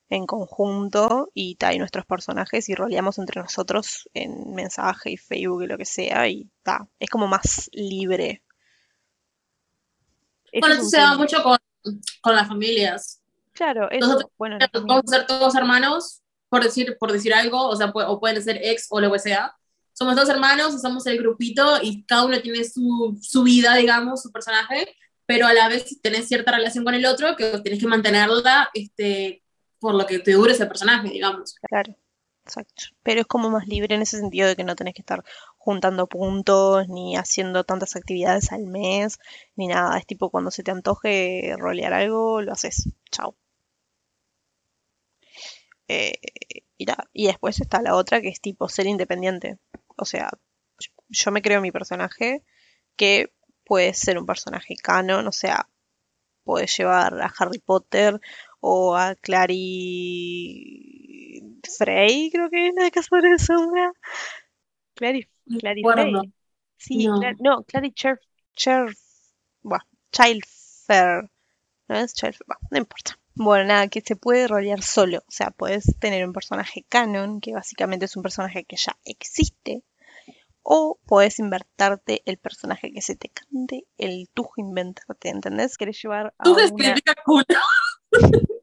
[0.09, 5.67] en conjunto y, ta, nuestros personajes y roleamos entre nosotros en mensaje y Facebook y
[5.67, 8.41] lo que sea y ta, es como más libre.
[10.59, 11.59] Bueno, eso se da mucho con,
[12.19, 13.21] con, las familias.
[13.55, 14.57] Claro, eso, bueno.
[14.73, 18.59] Vamos a ser todos hermanos, por decir, por decir algo, o sea, o pueden ser
[18.61, 19.55] ex o lo que sea.
[19.93, 24.31] Somos dos hermanos, somos el grupito y cada uno tiene su, su vida, digamos, su
[24.31, 24.93] personaje,
[25.25, 29.41] pero a la vez tenés cierta relación con el otro que tenés que mantenerla este,
[29.79, 31.55] por lo que te dure ese personaje, digamos.
[31.69, 31.95] Claro,
[32.43, 32.83] exacto.
[33.03, 35.23] Pero es como más libre en ese sentido de que no tenés que estar
[35.57, 39.17] juntando puntos, ni haciendo tantas actividades al mes,
[39.55, 39.97] ni nada.
[39.97, 42.89] Es tipo cuando se te antoje rolear algo, lo haces.
[43.11, 43.37] Chao.
[45.87, 46.13] Eh,
[46.77, 49.57] y, y después está la otra que es tipo ser independiente.
[49.95, 50.29] O sea,
[51.07, 52.43] yo me creo mi personaje
[52.95, 55.69] que puede ser un personaje canon, o sea,
[56.43, 58.19] puede llevar a Harry Potter
[58.59, 60.61] o a Clary
[61.77, 63.91] Frey, creo que es la de Cazadores de Sombra.
[64.95, 65.27] Clary,
[65.59, 66.13] Clary Frey.
[66.77, 68.19] Sí, no, no Clary Cher,
[68.55, 68.93] Cher,
[69.61, 71.29] bueno, Childfair.
[71.87, 73.19] No es Childfair, bueno, no importa.
[73.35, 75.19] Bueno, nada, que se puede rolear solo.
[75.19, 79.83] O sea, puedes tener un personaje canon, que básicamente es un personaje que ya existe.
[80.63, 85.77] O puedes invertarte el personaje que se te cante, el tujo inventarte, ¿entendés?
[85.77, 86.43] Querés llevar a.
[86.43, 86.95] Tujo una...
[87.23, 87.45] culo.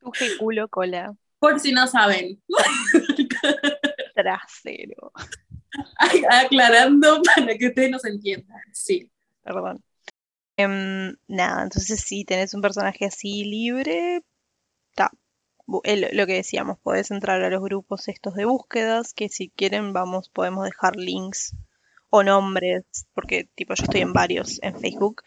[0.00, 1.14] Tuje culo cola.
[1.38, 2.42] Por si no saben.
[4.14, 5.12] Trasero.
[6.28, 8.60] aclarando para que ustedes nos entiendan.
[8.72, 9.10] Sí.
[9.42, 9.82] Perdón.
[10.62, 14.22] Em, nada, entonces si tenés un personaje así libre,
[14.90, 15.10] está.
[15.66, 20.28] Lo que decíamos, podés entrar a los grupos estos de búsquedas, que si quieren vamos,
[20.28, 21.54] podemos dejar links
[22.10, 25.22] o nombres, porque tipo yo estoy en varios en Facebook.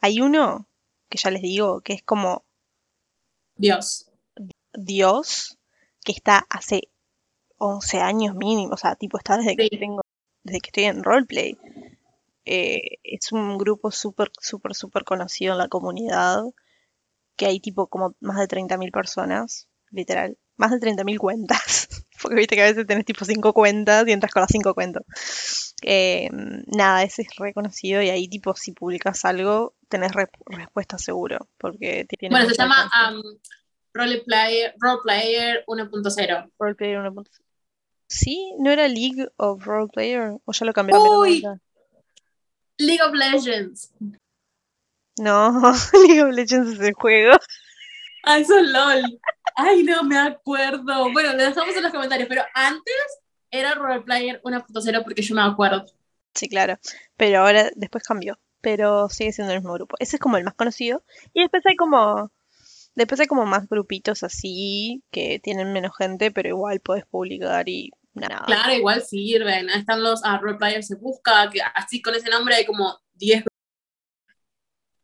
[0.00, 0.66] Hay uno
[1.10, 2.44] que ya les digo, que es como
[3.56, 4.10] Dios.
[4.72, 5.58] Dios,
[6.02, 6.88] que está hace
[7.58, 10.00] 11 años mínimo, o sea, tipo está desde que tengo,
[10.44, 11.58] desde que estoy en roleplay.
[12.44, 16.42] Eh, es un grupo súper, súper, súper conocido en la comunidad,
[17.36, 21.88] que hay tipo como más de 30.000 personas, literal, más de 30.000 cuentas,
[22.22, 25.74] porque viste que a veces tenés tipo 5 cuentas y entras con las 5 cuentas.
[25.82, 26.28] Eh,
[26.66, 30.12] nada, ese es reconocido y ahí tipo si publicas algo tenés
[30.46, 33.22] respuesta seguro, porque tiene Bueno, se llama um,
[33.92, 36.50] Roleplayer, Roleplayer 1.0.
[36.58, 37.28] Roleplayer 1.0.
[38.06, 40.36] Sí, ¿no era League of Roleplayer?
[40.44, 41.06] ¿O ya lo cambiaron?
[41.18, 41.44] Uy,
[42.80, 43.92] League of Legends.
[45.18, 45.52] No,
[46.06, 47.36] League of Legends es el juego.
[48.22, 49.20] Ay, son LOL.
[49.54, 51.12] Ay, no me acuerdo.
[51.12, 52.94] Bueno, le dejamos en los comentarios, pero antes
[53.50, 55.84] era Roleplayer 1.0 porque yo me acuerdo.
[56.34, 56.78] Sí, claro.
[57.16, 58.38] Pero ahora, después cambió.
[58.60, 59.96] Pero sigue siendo el mismo grupo.
[59.98, 61.04] Ese es como el más conocido.
[61.32, 62.30] Y después hay como.
[62.94, 67.92] Después hay como más grupitos así que tienen menos gente, pero igual puedes publicar y
[68.14, 69.70] Claro, igual sirven.
[69.70, 73.44] Están los uh, Roleplayers se busca, que así con ese nombre hay como 10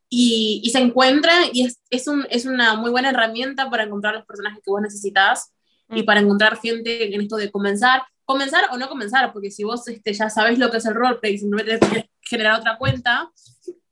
[0.09, 4.13] y, y, se encuentra y es, es, un, es, una muy buena herramienta para encontrar
[4.13, 5.53] los personajes que vos necesitas
[5.89, 6.05] y mm.
[6.05, 10.13] para encontrar gente en esto de comenzar, comenzar o no comenzar, porque si vos este,
[10.13, 13.31] ya sabes lo que es el roleplay y simplemente tenés que generar otra cuenta,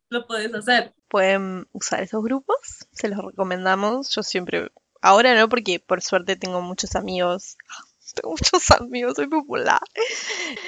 [0.09, 0.93] lo podés hacer.
[1.09, 4.09] Pueden usar esos grupos, se los recomendamos.
[4.15, 7.57] Yo siempre, ahora no, porque por suerte tengo muchos amigos.
[8.21, 9.79] Tengo muchos amigos, soy popular.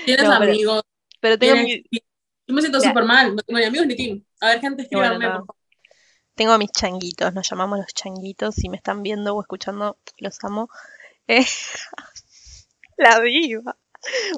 [0.05, 0.83] Tienes amigos.
[1.19, 4.23] Pero, tengo Yo me siento súper mal, no tengo ni amigos ni team.
[4.41, 5.55] A ver, gente, escríbanme, por favor.
[6.35, 8.53] Tengo a mis changuitos, nos llamamos los changuitos.
[8.53, 10.69] Si me están viendo o escuchando, los amo.
[11.27, 11.43] Eh,
[12.97, 13.75] la diva.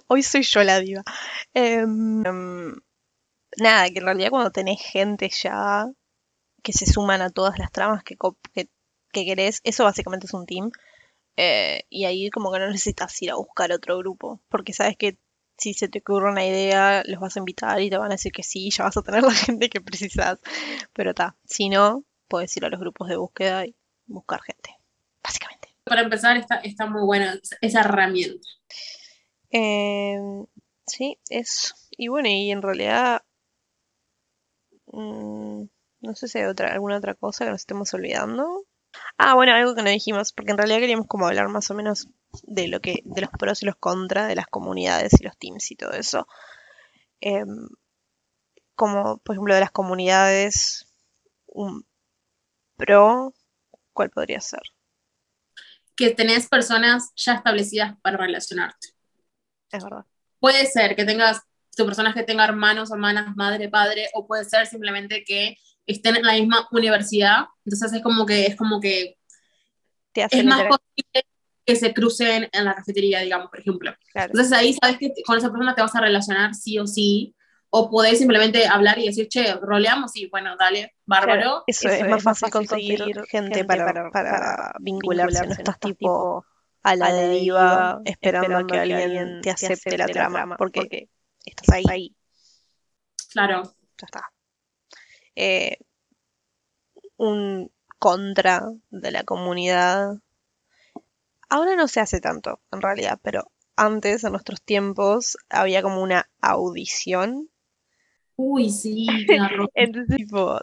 [0.08, 1.04] Hoy soy yo la diva.
[1.54, 2.74] Em,
[3.58, 5.88] nada, que en realidad cuando tenés gente ya
[6.64, 8.16] que se suman a todas las tramas que,
[8.54, 8.70] que,
[9.12, 10.72] querés, eso básicamente es un team.
[11.42, 15.18] Eh, y ahí como que no necesitas ir a buscar otro grupo, porque sabes que
[15.58, 18.34] si se te ocurre una idea, los vas a invitar y te van a decir
[18.34, 20.42] que sí, ya vas a tener la gente que precisas.
[20.92, 23.74] Pero está, si no, puedes ir a los grupos de búsqueda y
[24.06, 24.76] buscar gente,
[25.24, 25.74] básicamente.
[25.86, 28.46] para empezar está, está muy buena esa herramienta.
[29.50, 30.46] Em,
[30.88, 31.74] sí, eso.
[31.92, 33.22] Y bueno, y en realidad,
[34.88, 35.64] mm,
[36.02, 38.66] no sé si hay otra, alguna otra cosa que nos estemos olvidando.
[39.22, 42.08] Ah, bueno, algo que no dijimos, porque en realidad queríamos como hablar más o menos
[42.44, 45.70] de lo que, de los pros y los contras de las comunidades y los teams
[45.72, 46.26] y todo eso.
[47.20, 47.68] Em,
[48.76, 50.88] como por ejemplo de las comunidades,
[51.48, 51.86] un
[52.78, 53.34] pro,
[53.92, 54.62] ¿cuál podría ser?
[55.98, 58.94] Que tenés personas ya establecidas para relacionarte.
[59.70, 60.06] Es verdad.
[60.40, 61.42] Puede ser que tengas,
[61.76, 65.58] tu personaje tenga hermanos, hermanas, madre, padre, o puede ser simplemente que
[65.92, 67.46] estén en la misma universidad.
[67.66, 69.18] Entonces es como que, es como que
[70.14, 71.26] es más posible
[71.66, 73.94] que se crucen en la cafetería, digamos, por ejemplo.
[74.14, 77.36] Entonces ahí sabes que con esa persona te vas a relacionar sí o sí,
[77.70, 81.64] o podés simplemente hablar y decir, che, roleamos y bueno, dale, bárbaro.
[81.68, 86.44] eso, es, más fácil conseguir, gente, para, para, vincularse, no estás tipo
[86.82, 91.10] a la, deriva, esperando, que, alguien te acepte, la, trama, porque,
[91.46, 92.16] estás ahí.
[93.32, 93.64] Claro.
[94.02, 94.32] Ya está.
[95.42, 95.78] Eh,
[97.16, 100.18] un contra de la comunidad.
[101.48, 106.30] Ahora no se hace tanto, en realidad, pero antes, en nuestros tiempos, había como una
[106.42, 107.50] audición
[108.36, 109.70] Uy, sí, claro.
[109.76, 110.60] Entonces, tipo,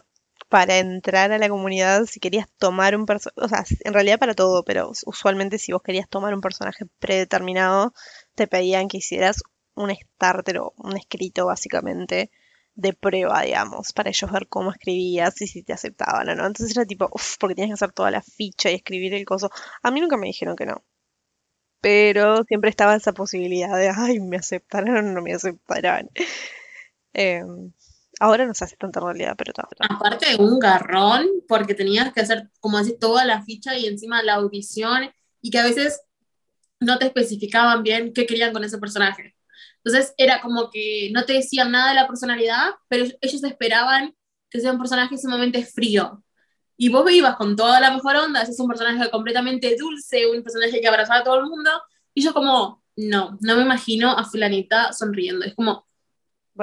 [0.49, 4.33] para entrar a la comunidad, si querías tomar un personaje, o sea, en realidad para
[4.33, 7.93] todo, pero usualmente si vos querías tomar un personaje predeterminado,
[8.35, 9.43] te pedían que hicieras
[9.75, 12.31] un starter o un escrito básicamente
[12.77, 16.45] de prueba, digamos, para ellos ver cómo escribías y si te aceptaban o no.
[16.45, 19.49] Entonces era tipo, uff, porque tienes que hacer toda la ficha y escribir el coso.
[19.81, 20.83] A mí nunca me dijeron que no.
[21.81, 26.09] Pero siempre estaba esa posibilidad de, ay, me aceptarán o no me aceptarán.
[27.13, 27.73] Em,
[28.19, 29.67] ahora no se hace tanta realidad, pero todo.
[29.79, 34.21] Aparte de un garrón, porque tenías que hacer, como decir, toda la ficha y encima
[34.21, 35.09] la audición,
[35.41, 36.01] y que a veces
[36.79, 39.36] no te especificaban bien qué querían con ese personaje.
[39.83, 44.15] Entonces era como que no te decían nada de la personalidad, pero ellos esperaban
[44.49, 46.23] que sea un personaje sumamente frío.
[46.77, 50.79] Y vos ibas con toda la mejor onda, es un personaje completamente dulce, un personaje
[50.79, 51.71] que abrazaba a todo el mundo,
[52.13, 55.45] y yo como, no, no me imagino a fulanita sonriendo.
[55.45, 55.87] Es como,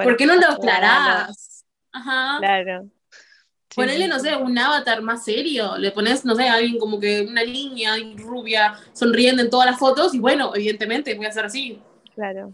[0.03, 1.65] ¿Por qué no lo aclarás?
[1.91, 2.37] Ajá.
[2.39, 2.89] Claro.
[3.73, 5.77] Ponele, no sé, un avatar más serio.
[5.77, 9.79] Le pones, no sé, a alguien como que una línea rubia sonriendo en todas las
[9.79, 11.81] fotos y bueno, evidentemente voy a hacer así.
[12.13, 12.53] Claro.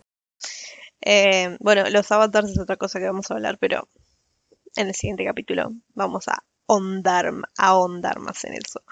[1.02, 3.88] Eh, bueno, los avatars es otra cosa que vamos a hablar, pero
[4.76, 8.84] en el siguiente capítulo vamos a ahondar, a más en eso.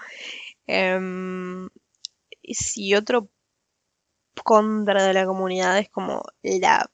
[0.66, 1.68] Eh,
[2.52, 3.28] si otro
[4.42, 6.90] contra de la comunidad es como la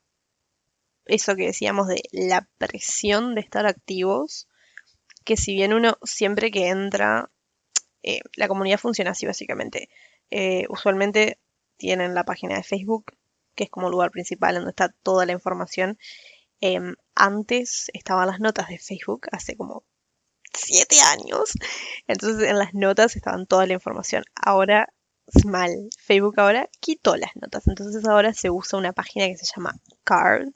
[1.07, 4.49] eso que decíamos de la presión de estar activos,
[5.25, 7.31] que si bien uno siempre que entra,
[8.03, 9.89] eh, la comunidad funciona así básicamente.
[10.31, 11.39] Eh, usualmente
[11.77, 13.13] tienen la página de Facebook,
[13.57, 15.99] que es como lugar principal donde está toda la información.
[16.61, 19.85] Em, antes estaban las notas de Facebook, hace como
[20.55, 21.53] siete años.
[22.07, 24.25] Entonces en las notas estaban toda la información.
[24.35, 24.89] Ahora
[25.27, 25.89] es mal.
[25.99, 27.67] Facebook ahora quitó las notas.
[27.69, 30.51] Entonces ahora se usa una página que se llama Card,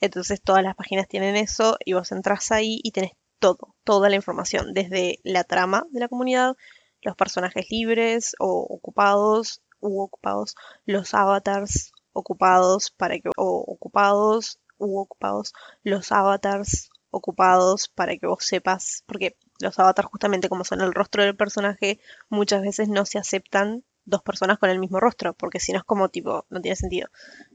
[0.00, 4.16] entonces todas las páginas tienen eso y vos entras ahí y tenés todo, toda la
[4.16, 6.56] información, desde la trama de la comunidad,
[7.02, 14.98] los personajes libres o ocupados u ocupados, los avatars ocupados para que o ocupados u
[14.98, 15.52] ocupados,
[15.82, 21.22] los avatars ocupados para que vos sepas, porque los avatars justamente como son el rostro
[21.24, 25.72] del personaje, muchas veces no se aceptan dos personas con el mismo rostro, porque si
[25.72, 27.08] no es como tipo, no tiene sentido.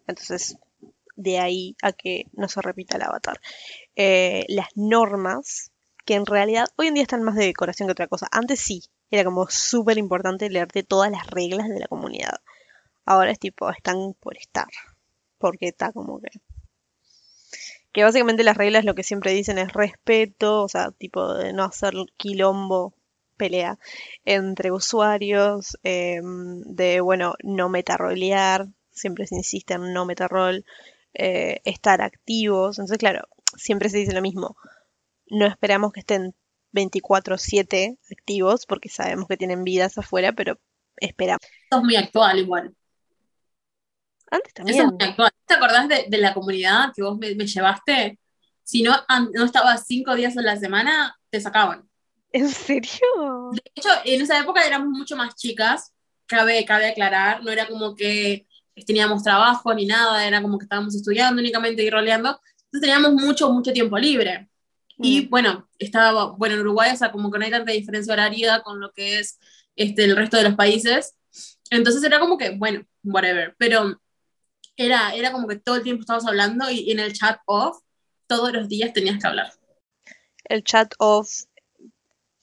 [0.08, 0.58] Entonces,
[1.16, 3.40] de ahí a que no se repita el avatar.
[3.96, 5.72] Eh, las normas,
[6.06, 8.28] que en realidad hoy en día están más de decoración que otra cosa.
[8.32, 12.42] Antes sí, era como súper importante leerte todas las reglas de la comunidad.
[13.06, 14.68] Ahora es tipo, están por estar.
[15.38, 16.30] Porque está como que...
[17.92, 21.64] Que básicamente las reglas lo que siempre dicen es respeto, o sea, tipo de no
[21.64, 22.96] hacer quilombo,
[23.38, 23.78] pelea
[24.26, 30.66] entre usuarios, em, de, bueno, no metarolear, siempre se insiste en no metarol,
[31.14, 32.80] eh, estar activos.
[32.80, 33.28] Entonces, claro,
[33.58, 34.56] siempre se dice lo mismo.
[35.28, 36.34] No esperamos que estén
[36.72, 40.58] 24/7 activos porque sabemos que tienen vidas afuera, pero
[40.98, 41.42] esperamos.
[41.70, 42.76] Eso es muy actual igual.
[44.34, 44.98] Antes también.
[44.98, 48.20] ¿Te acordás de, la comunidad que vos me, llevaste?
[48.64, 48.96] Si no,
[49.34, 51.88] no estabas cinco días en la semana, te sacaban.
[52.32, 53.52] ¿En serio?
[53.52, 55.94] De hecho, en esa época éramos mucho más chicas,
[56.26, 58.48] cabe, cabe aclarar, no era como que
[58.88, 63.52] teníamos trabajo ni nada, era como que estábamos estudiando únicamente y roleando, entonces teníamos mucho,
[63.52, 64.50] mucho tiempo libre.
[64.98, 65.30] Y mm.
[65.30, 68.80] bueno, estaba, bueno, en Uruguay, o sea, como que no hay tanta diferencia horaria con
[68.80, 69.38] lo que es
[69.76, 71.14] este, el resto de los países.
[71.70, 74.02] Entonces era como que, bueno, whatever, pero
[74.78, 77.82] era, era como que todo el tiempo estábamos hablando y, en el chat off
[78.28, 79.52] todos los días tenías que hablar.
[80.46, 81.44] El chat off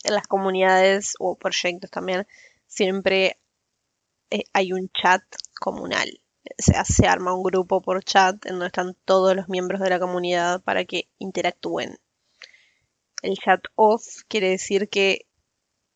[0.05, 2.27] en las comunidades o proyectos también
[2.67, 3.41] siempre
[4.31, 5.23] eh, hay un chat
[5.61, 6.21] comunal.
[6.45, 9.91] O sea, se arma un grupo por chat en donde están todos los miembros de
[9.91, 11.99] la comunidad para que interactúen.
[13.23, 15.27] El chat off quiere decir que,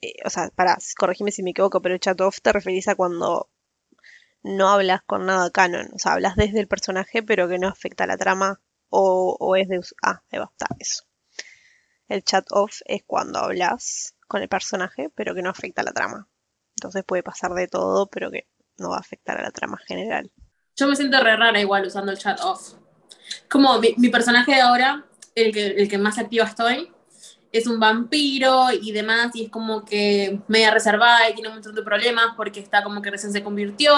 [0.02, 2.94] eh, o sea, para, corregime si me equivoco, pero el chat off te referís a
[2.94, 3.48] cuando
[4.44, 5.88] no hablas con nada canon.
[5.94, 8.60] O sea, hablas desde el personaje, pero que no afecta a la trama.
[8.90, 9.80] O, es de.
[10.02, 11.02] Ah, ahí va, está, eso.
[12.06, 15.92] El chat off es cuando hablas con el personaje, pero que no afecta a la
[15.92, 16.28] trama.
[16.76, 20.30] Entonces puede pasar de todo, pero que no va a afectar a la trama general.
[20.76, 22.74] Yo me siento re rara igual usando el chat off.
[23.48, 26.92] Como mi, personaje de ahora, el que, el que más activa estoy,
[27.54, 31.72] es un vampiro y demás, y es como que media reservada y tiene un montón
[31.72, 33.94] de problemas porque está como que recién se convirtió,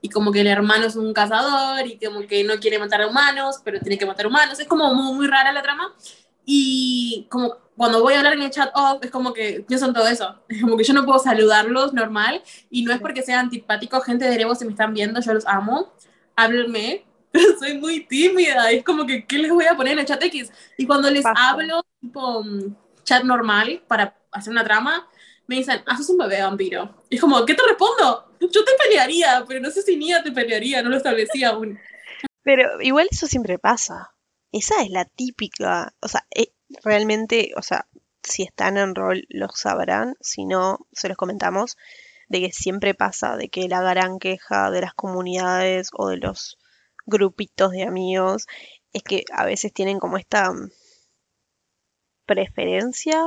[0.00, 3.08] y como que el hermano es un cazador, y como que no quiere matar a
[3.08, 4.60] humanos, pero tiene que matar humanos.
[4.60, 5.92] Es como muy, muy rara la trama.
[6.44, 9.94] Y como cuando voy a hablar en el chat off, es como que pienso en
[9.94, 10.36] todo eso.
[10.48, 12.40] Es como que yo no puedo saludarlos normal,
[12.70, 15.46] y no es porque sean antipáticos, gente de Erevo, si me están viendo, yo los
[15.46, 15.92] amo.
[16.36, 18.70] Háblenme, pero soy muy tímida.
[18.70, 20.52] Es como que, ¿qué les voy a poner en el chat X?
[20.78, 22.44] Y cuando les hablo, tipo
[23.04, 25.08] chat normal para hacer una trama,
[25.46, 27.04] me dicen, haces un bebé vampiro.
[27.10, 28.36] Y es como, ¿qué te respondo?
[28.40, 31.78] Yo te pelearía, pero no sé si Nia te pelearía, no lo establecía aún.
[32.42, 34.10] Pero igual eso siempre pasa.
[34.50, 36.52] Esa es la típica, o sea, eh,
[36.84, 37.86] realmente, o sea,
[38.22, 41.76] si están en rol los sabrán, si no, se los comentamos,
[42.28, 46.58] de que siempre pasa, de que la gran queja de las comunidades o de los
[47.06, 48.46] grupitos de amigos
[48.92, 50.52] es que a veces tienen como esta
[52.32, 53.18] preferencia.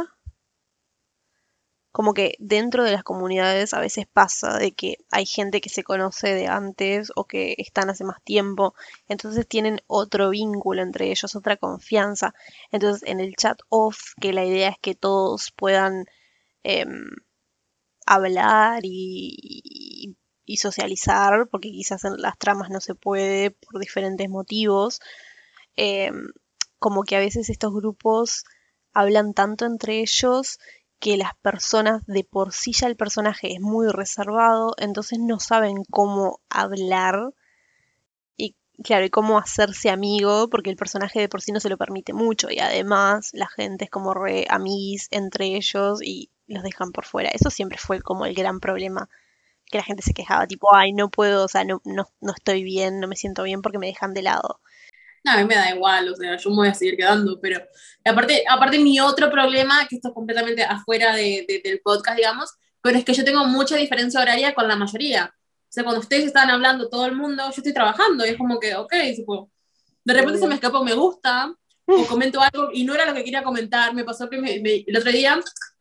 [1.91, 5.84] Como que dentro de las comunidades a veces pasa de que hay gente que se
[5.84, 8.74] conoce de antes o que están hace más tiempo,
[9.08, 12.34] entonces tienen otro vínculo entre ellos, otra confianza.
[12.72, 16.06] Entonces en el chat off, que la idea es que todos puedan
[16.64, 17.12] em,
[18.06, 20.18] hablar y,
[20.58, 24.99] socializar, porque quizás en las tramas no se puede por diferentes motivos,
[25.76, 26.28] em,
[26.80, 28.45] como que a veces estos grupos
[28.96, 30.60] hablan tanto entre ellos
[31.00, 35.84] que las personas, de por sí ya el personaje es muy reservado, entonces no saben
[35.91, 37.34] cómo hablar
[38.38, 41.78] y claro, y cómo hacerse amigo, porque el personaje de por sí no se lo
[41.78, 46.91] permite mucho y además la gente es como re amiguis entre ellos y los dejan
[46.91, 47.30] por fuera.
[47.34, 49.10] Eso siempre fue como el gran problema,
[49.68, 52.64] que la gente se quejaba, tipo, ay, no puedo, o sea, no, no, no estoy
[52.64, 54.62] bien, no me siento bien porque me dejan de lado.
[55.26, 57.60] No, a mí me da igual, o sea, yo me voy a seguir quedando, pero
[58.06, 63.00] aparte, aparte mi otro problema, que esto es completamente afuera de, del podcast, digamos, pero
[63.00, 65.34] es que yo tengo mucha diferencia horaria con la mayoría.
[65.36, 68.60] O sea, cuando ustedes están hablando todo el mundo, yo estoy trabajando y es como
[68.60, 71.52] que, ok, de repente se me escapa me gusta,
[71.88, 73.96] o comento algo y no era lo que quería comentar.
[73.96, 75.40] Me pasó que el otro día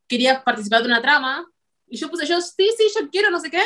[0.09, 1.47] quería participar de una trama
[1.87, 3.63] y yo puse yo, sí, sí, yo quiero, no sé qué,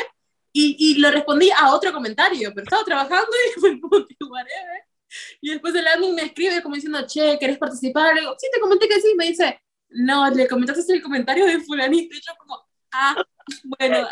[0.51, 4.88] y, y lo respondí a otro comentario, pero estaba trabajando y fue como que, whatever.
[5.41, 8.13] Y después el admin me escribe como diciendo, che, ¿querés participar?
[8.13, 9.13] Le digo, sí, te comenté que sí.
[9.17, 12.15] Me dice, no, le comentaste el comentario de fulanito.
[12.15, 12.57] Y yo como,
[12.91, 13.15] ah,
[13.79, 14.07] bueno,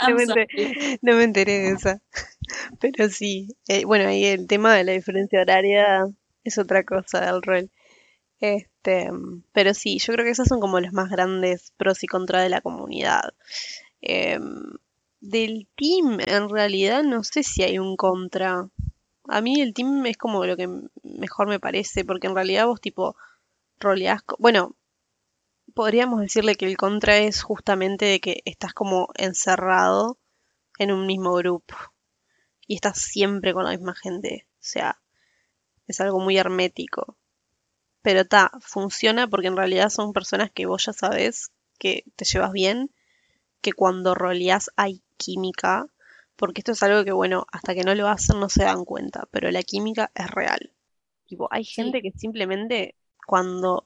[1.02, 2.02] no, me enteré, de esa.
[2.80, 6.08] Pero sí, eh, bueno, ahí el tema de la diferencia horaria
[6.44, 7.70] es otra cosa del rol.
[8.40, 9.10] Este,
[9.52, 12.50] pero sí, yo creo que esos son como los más grandes pros y contras de
[12.50, 13.34] la comunidad.
[14.02, 14.78] Em,
[15.22, 18.70] del team, en realidad, no sé si hay un contra.
[19.28, 20.70] A mí el team es como lo que
[21.04, 23.16] mejor me parece, porque en realidad vos tipo
[23.80, 24.22] roleás...
[24.40, 24.76] Bueno,
[25.74, 30.18] podríamos decirle que el contra es justamente de que estás como encerrado
[30.80, 31.76] en un mismo grupo
[32.66, 34.48] y estás siempre con la misma gente.
[34.54, 35.00] O sea,
[35.88, 37.18] es algo muy hermético.
[38.02, 42.52] Pero ta, funciona porque en realidad son personas que vos ya sabes que te llevas
[42.52, 42.92] bien,
[43.62, 45.88] que cuando roleás hay química
[46.38, 49.28] porque esto es algo que, bueno, hasta que no lo hacen no se dan cuenta,
[49.32, 50.72] pero la química es real.
[51.26, 53.86] Tipo, hay gente que simplemente cuando,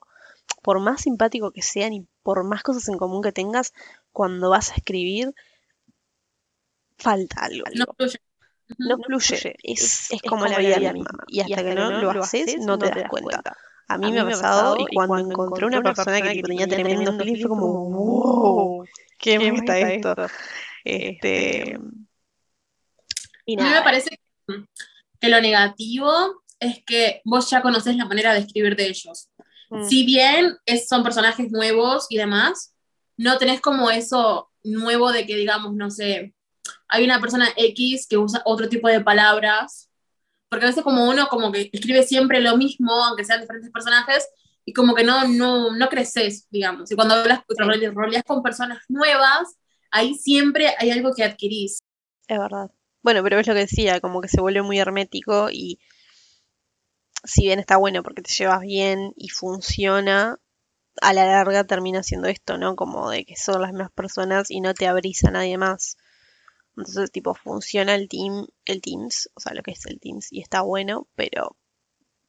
[0.62, 3.74] por más simpático que sean y por más cosas en común que tengas,
[4.12, 5.34] cuando vas a escribir,
[6.98, 7.64] falta algo.
[7.74, 8.20] No fluye.
[8.78, 9.56] No fluye.
[9.64, 11.10] Es, como, la vida misma.
[11.28, 13.42] Y hasta, que, no, lo haces, no te, das cuenta.
[13.88, 17.50] A mí, me ha pasado, y cuando, encontré una persona, que, tenía tremendo feeling fue
[17.50, 18.86] como, wow,
[19.18, 20.16] ¿qué, me está esto?
[20.84, 21.78] Este,
[23.60, 24.20] a mí me parece
[25.20, 29.30] que, lo negativo es que vos ya conoces la manera de escribir de ellos.
[29.70, 29.84] Mm.
[29.84, 32.76] Si bien son personajes nuevos y demás,
[33.18, 36.34] no tenés como eso nuevo de que, digamos, no sé,
[36.88, 39.90] hay una persona X que usa otro tipo de palabras,
[40.50, 44.28] porque a veces como uno como que escribe siempre lo mismo, aunque sean diferentes personajes,
[44.66, 46.92] y como que no, no, no creces, digamos.
[46.92, 47.42] Y cuando hablas,
[47.94, 49.56] roleas con personas nuevas,
[49.90, 51.80] ahí siempre hay algo que adquirís.
[52.28, 52.70] Es verdad.
[53.04, 55.80] Bueno, pero es lo que decía, como que se vuelve muy hermético y
[57.24, 60.40] si bien está bueno porque te llevas bien y funciona,
[61.02, 62.76] a la larga termina siendo esto, ¿no?
[62.76, 65.98] Como de que son las mismas personas y no te abrís a nadie más.
[66.78, 70.42] Entonces, tipo, funciona el team, el Teams, o sea, lo que es el Teams, y
[70.42, 71.58] está bueno, pero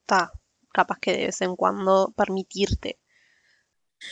[0.00, 0.32] está
[0.72, 2.98] capaz que de vez en cuando permitirte.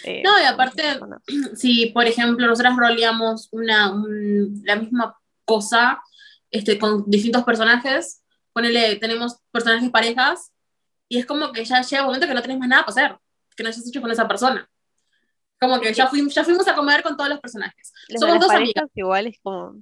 [0.04, 0.82] Eh, no, y aparte,
[1.56, 3.92] si por ejemplo nosotras roleamos una,
[4.62, 6.00] la misma cosa
[6.50, 8.22] este, con distintos personajes,
[8.52, 10.52] ponele, tenemos personajes parejas,
[11.08, 13.18] y es como que ya llega un momento que no tenés más nada para hacer,
[13.56, 14.68] que no hayas hecho con esa persona.
[15.60, 17.92] Como que ya fuimos, ya fuimos a comer con todos los personajes.
[18.18, 18.88] somos dos amigas.
[18.94, 19.74] Igual es como...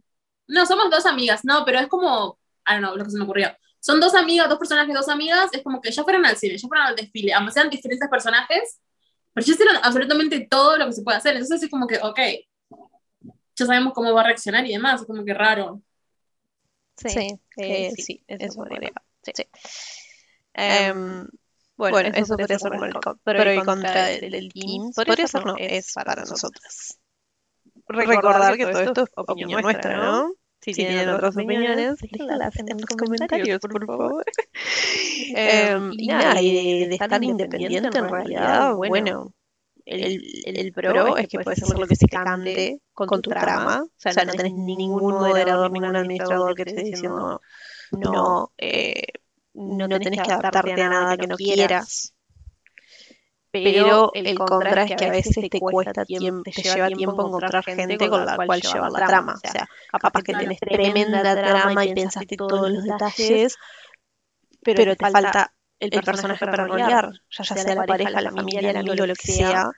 [0.49, 3.25] No, somos dos amigas, no, pero es como, I don't know, lo que se me
[3.25, 3.55] ocurrió.
[3.81, 6.67] Son dos amigas, dos personajes, dos amigas, es como que ya fueron al cine, ya
[6.67, 8.81] fueron al desfile, aunque sean diferentes personajes,
[9.33, 11.35] pero ya hicieron absolutamente todo lo que se puede hacer.
[11.35, 12.19] Entonces es como que, ok,
[13.55, 15.83] ya sabemos cómo va a reaccionar y demás, es como que raro.
[16.99, 18.93] Sí, sí, eh, sí, eso podría.
[19.23, 19.33] Sí.
[20.55, 21.27] Em,
[21.77, 24.97] bueno, eso, podría ser como el pero y contra del, Teams.
[24.97, 26.99] Podría ser, no, es para nosotras.
[27.87, 30.33] Recordar que todo esto es opinión nuestra, ¿no?
[30.61, 34.25] Si, tienen, otras opiniones, déjenlas en los comentarios, por favor.
[35.35, 39.33] Em, y nada, y de, estar independiente en realidad, bueno,
[39.89, 43.83] el, el, pro es que puedes hacer lo que se cante con, tu trama.
[43.83, 47.41] O sea, no tenés ningún moderador, ningún administrador que te esté diciendo
[47.93, 49.07] no, eh,
[49.55, 52.15] no tenés que adaptarte a nada que no quieras.
[53.51, 58.09] Pero el contra es que a veces te cuesta tiempo, te lleva tiempo encontrar gente
[58.11, 59.35] con la cual llevar la trama.
[59.43, 63.57] O sea, capaz que tenés tremenda trama y pensaste todos los detalles,
[64.63, 69.07] pero te falta el personaje para rolear, ya sea la pareja, la familia, el amigo,
[69.07, 69.71] lo que sea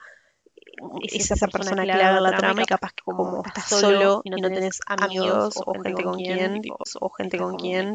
[1.02, 4.30] es esa persona que le haga la trama y capaz que como estás solo y
[4.30, 6.62] no tenés amigos o gente con quien,
[7.00, 7.94] o gente con quien,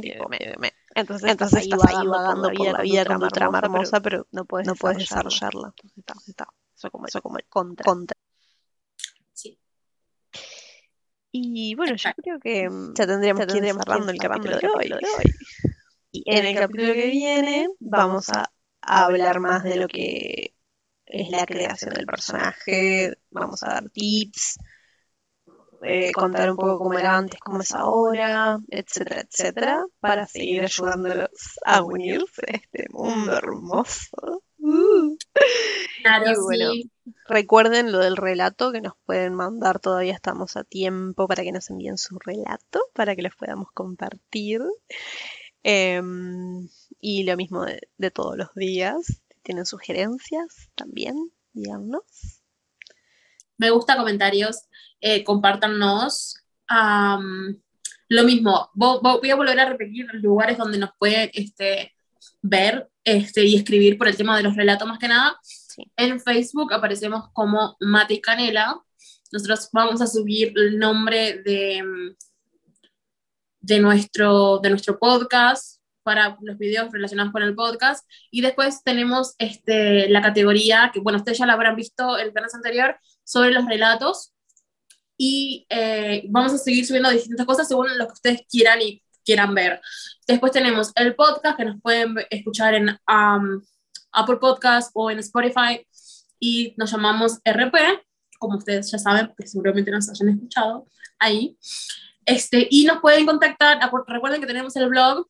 [0.95, 4.67] entonces, entonces estás ahí vagando por la vida con tu trama hermosa, pero no puedes,
[4.67, 5.73] no puedes desarrollarla.
[5.75, 6.47] Entonces está, está.
[6.73, 7.91] Eso como, eso como el contra.
[9.33, 9.59] Sí.
[11.31, 14.93] Y bueno, yo creo que ya tendríamos, que ir cerrando el capítulo de hoy.
[16.15, 18.49] Y en el capítulo que viene vamos a
[18.79, 20.55] hablar más de lo que
[21.05, 24.57] es la creación del personaje, vamos a dar tips,
[25.83, 31.59] eh, contar un poco cómo era antes, cómo es ahora, etcétera, etcétera, para seguir ayudándolos
[31.65, 34.41] a unirse a este mundo hermoso.
[34.57, 35.17] Uh.
[36.01, 36.31] Claro,
[37.27, 41.69] Recuerden lo del relato que nos pueden mandar, todavía estamos a tiempo para que nos
[41.69, 44.61] envíen su relato, para que los podamos compartir.
[45.67, 46.69] Em,
[47.01, 47.65] y lo mismo
[47.97, 51.15] de todos los días, tienen sugerencias también,
[51.53, 52.03] díganos.
[53.57, 54.67] Me gusta comentarios,
[55.01, 56.37] eh, compártanos.
[58.09, 61.95] lo mismo, voy a volver a repetir los lugares donde nos pueden este,
[62.43, 65.35] ver este, y escribir por el tema de los relatos más que nada.
[65.97, 68.79] En Facebook aparecemos como Mate Canela.
[69.31, 71.83] Nosotros vamos a subir el nombre de,
[73.65, 78.07] de, nuestro, de nuestro podcast, para los videos relacionados con el podcast.
[78.29, 82.53] Y después tenemos este, la categoría, que bueno, ustedes ya la habrán visto el viernes
[82.53, 84.31] anterior, sobre los relatos.
[85.17, 89.55] Y eh, vamos a seguir subiendo distintas cosas según lo que ustedes quieran y quieran
[89.55, 89.81] ver.
[90.27, 93.61] Después tenemos el podcast que nos pueden escuchar en um,
[94.11, 95.85] Apple Podcast o en Spotify
[96.39, 98.03] y nos llamamos RP,
[98.37, 100.85] como ustedes ya saben, porque seguramente nos hayan escuchado
[101.17, 101.57] ahí.
[102.25, 105.27] Este, y nos pueden contactar, recuerden que tenemos el blog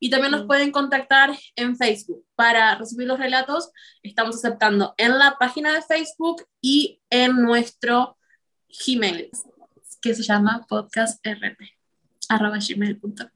[0.00, 3.72] y también nos pueden contactar en Facebook para recibir los relatos.
[4.02, 8.16] Estamos aceptando en la página de Facebook y en nuestro
[8.68, 9.30] Gmail,
[10.00, 13.28] que se llama podcastrp.gmail.com.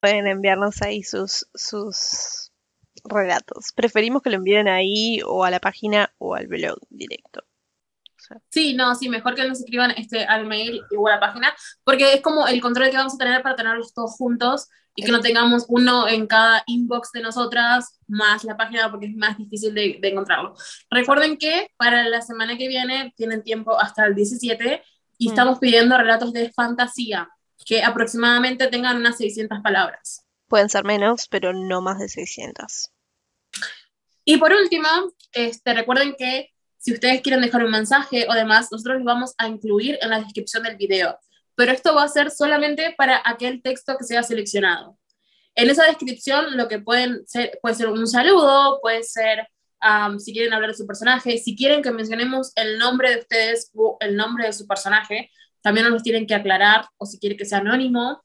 [0.00, 2.50] Pueden enviarnos ahí sus, sus
[3.04, 3.72] relatos.
[3.74, 7.44] Preferimos que lo envíen ahí o a la página o al blog directo.
[8.50, 11.54] Sí, no, sí, mejor que nos escriban este, al mail o a la página,
[11.84, 15.12] porque es como el control que vamos a tener para tenerlos todos juntos y que
[15.12, 19.74] no tengamos uno en cada inbox de nosotras más la página porque es más difícil
[19.74, 20.54] de, encontrarlo.
[20.90, 24.82] Recuerden que para la semana que viene tienen tiempo hasta el 17
[25.18, 25.30] y mm.
[25.30, 27.28] estamos pidiendo relatos de fantasía
[27.64, 30.26] que aproximadamente tengan unas 600 palabras.
[30.48, 32.90] Pueden ser menos, pero no más de 600.
[34.24, 34.88] Y por último,
[35.32, 36.51] este, recuerden que
[36.82, 40.20] si ustedes quieren dejar un mensaje o demás, nosotros los vamos a incluir en la
[40.20, 41.18] descripción del video
[41.54, 44.98] pero esto va a ser solamente para aquel texto que sea seleccionado.
[45.54, 49.48] En esa descripción lo que pueden ser, puede ser un saludo, puede ser
[50.18, 53.96] si quieren hablar de su personaje, si quieren que mencionemos el nombre de ustedes o
[54.00, 55.30] el nombre de su personaje,
[55.60, 58.22] también nos los tienen que aclarar, o si quieren que sea anónimo.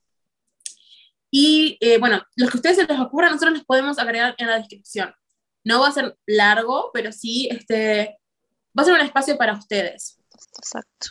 [1.32, 4.58] Y eh, bueno, los que ustedes se les ocurra, nosotros les podemos agregar en la
[4.58, 5.14] descripción.
[5.64, 8.18] No va a ser largo, pero sí este,
[8.78, 10.20] va a ser un espacio para ustedes.
[10.58, 11.08] Exacto.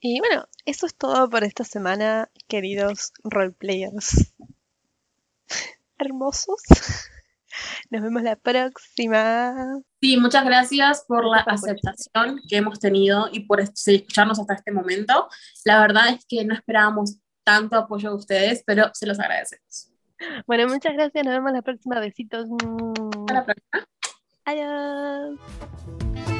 [0.00, 4.32] Y bueno, eso es todo por esta semana, queridos roleplayers.
[5.98, 6.62] Hermosos.
[7.90, 9.80] Nos vemos la próxima.
[10.00, 15.28] Sí, muchas gracias por la aceptación que hemos tenido y por escucharnos hasta este momento.
[15.64, 19.90] La verdad es que no esperábamos tanto apoyo de ustedes, pero se los agradecemos.
[20.46, 21.24] Bueno, muchas gracias.
[21.24, 22.00] Nos vemos la próxima.
[22.00, 22.46] Besitos.
[22.50, 23.88] Hasta la próxima.
[24.46, 26.35] Adiós.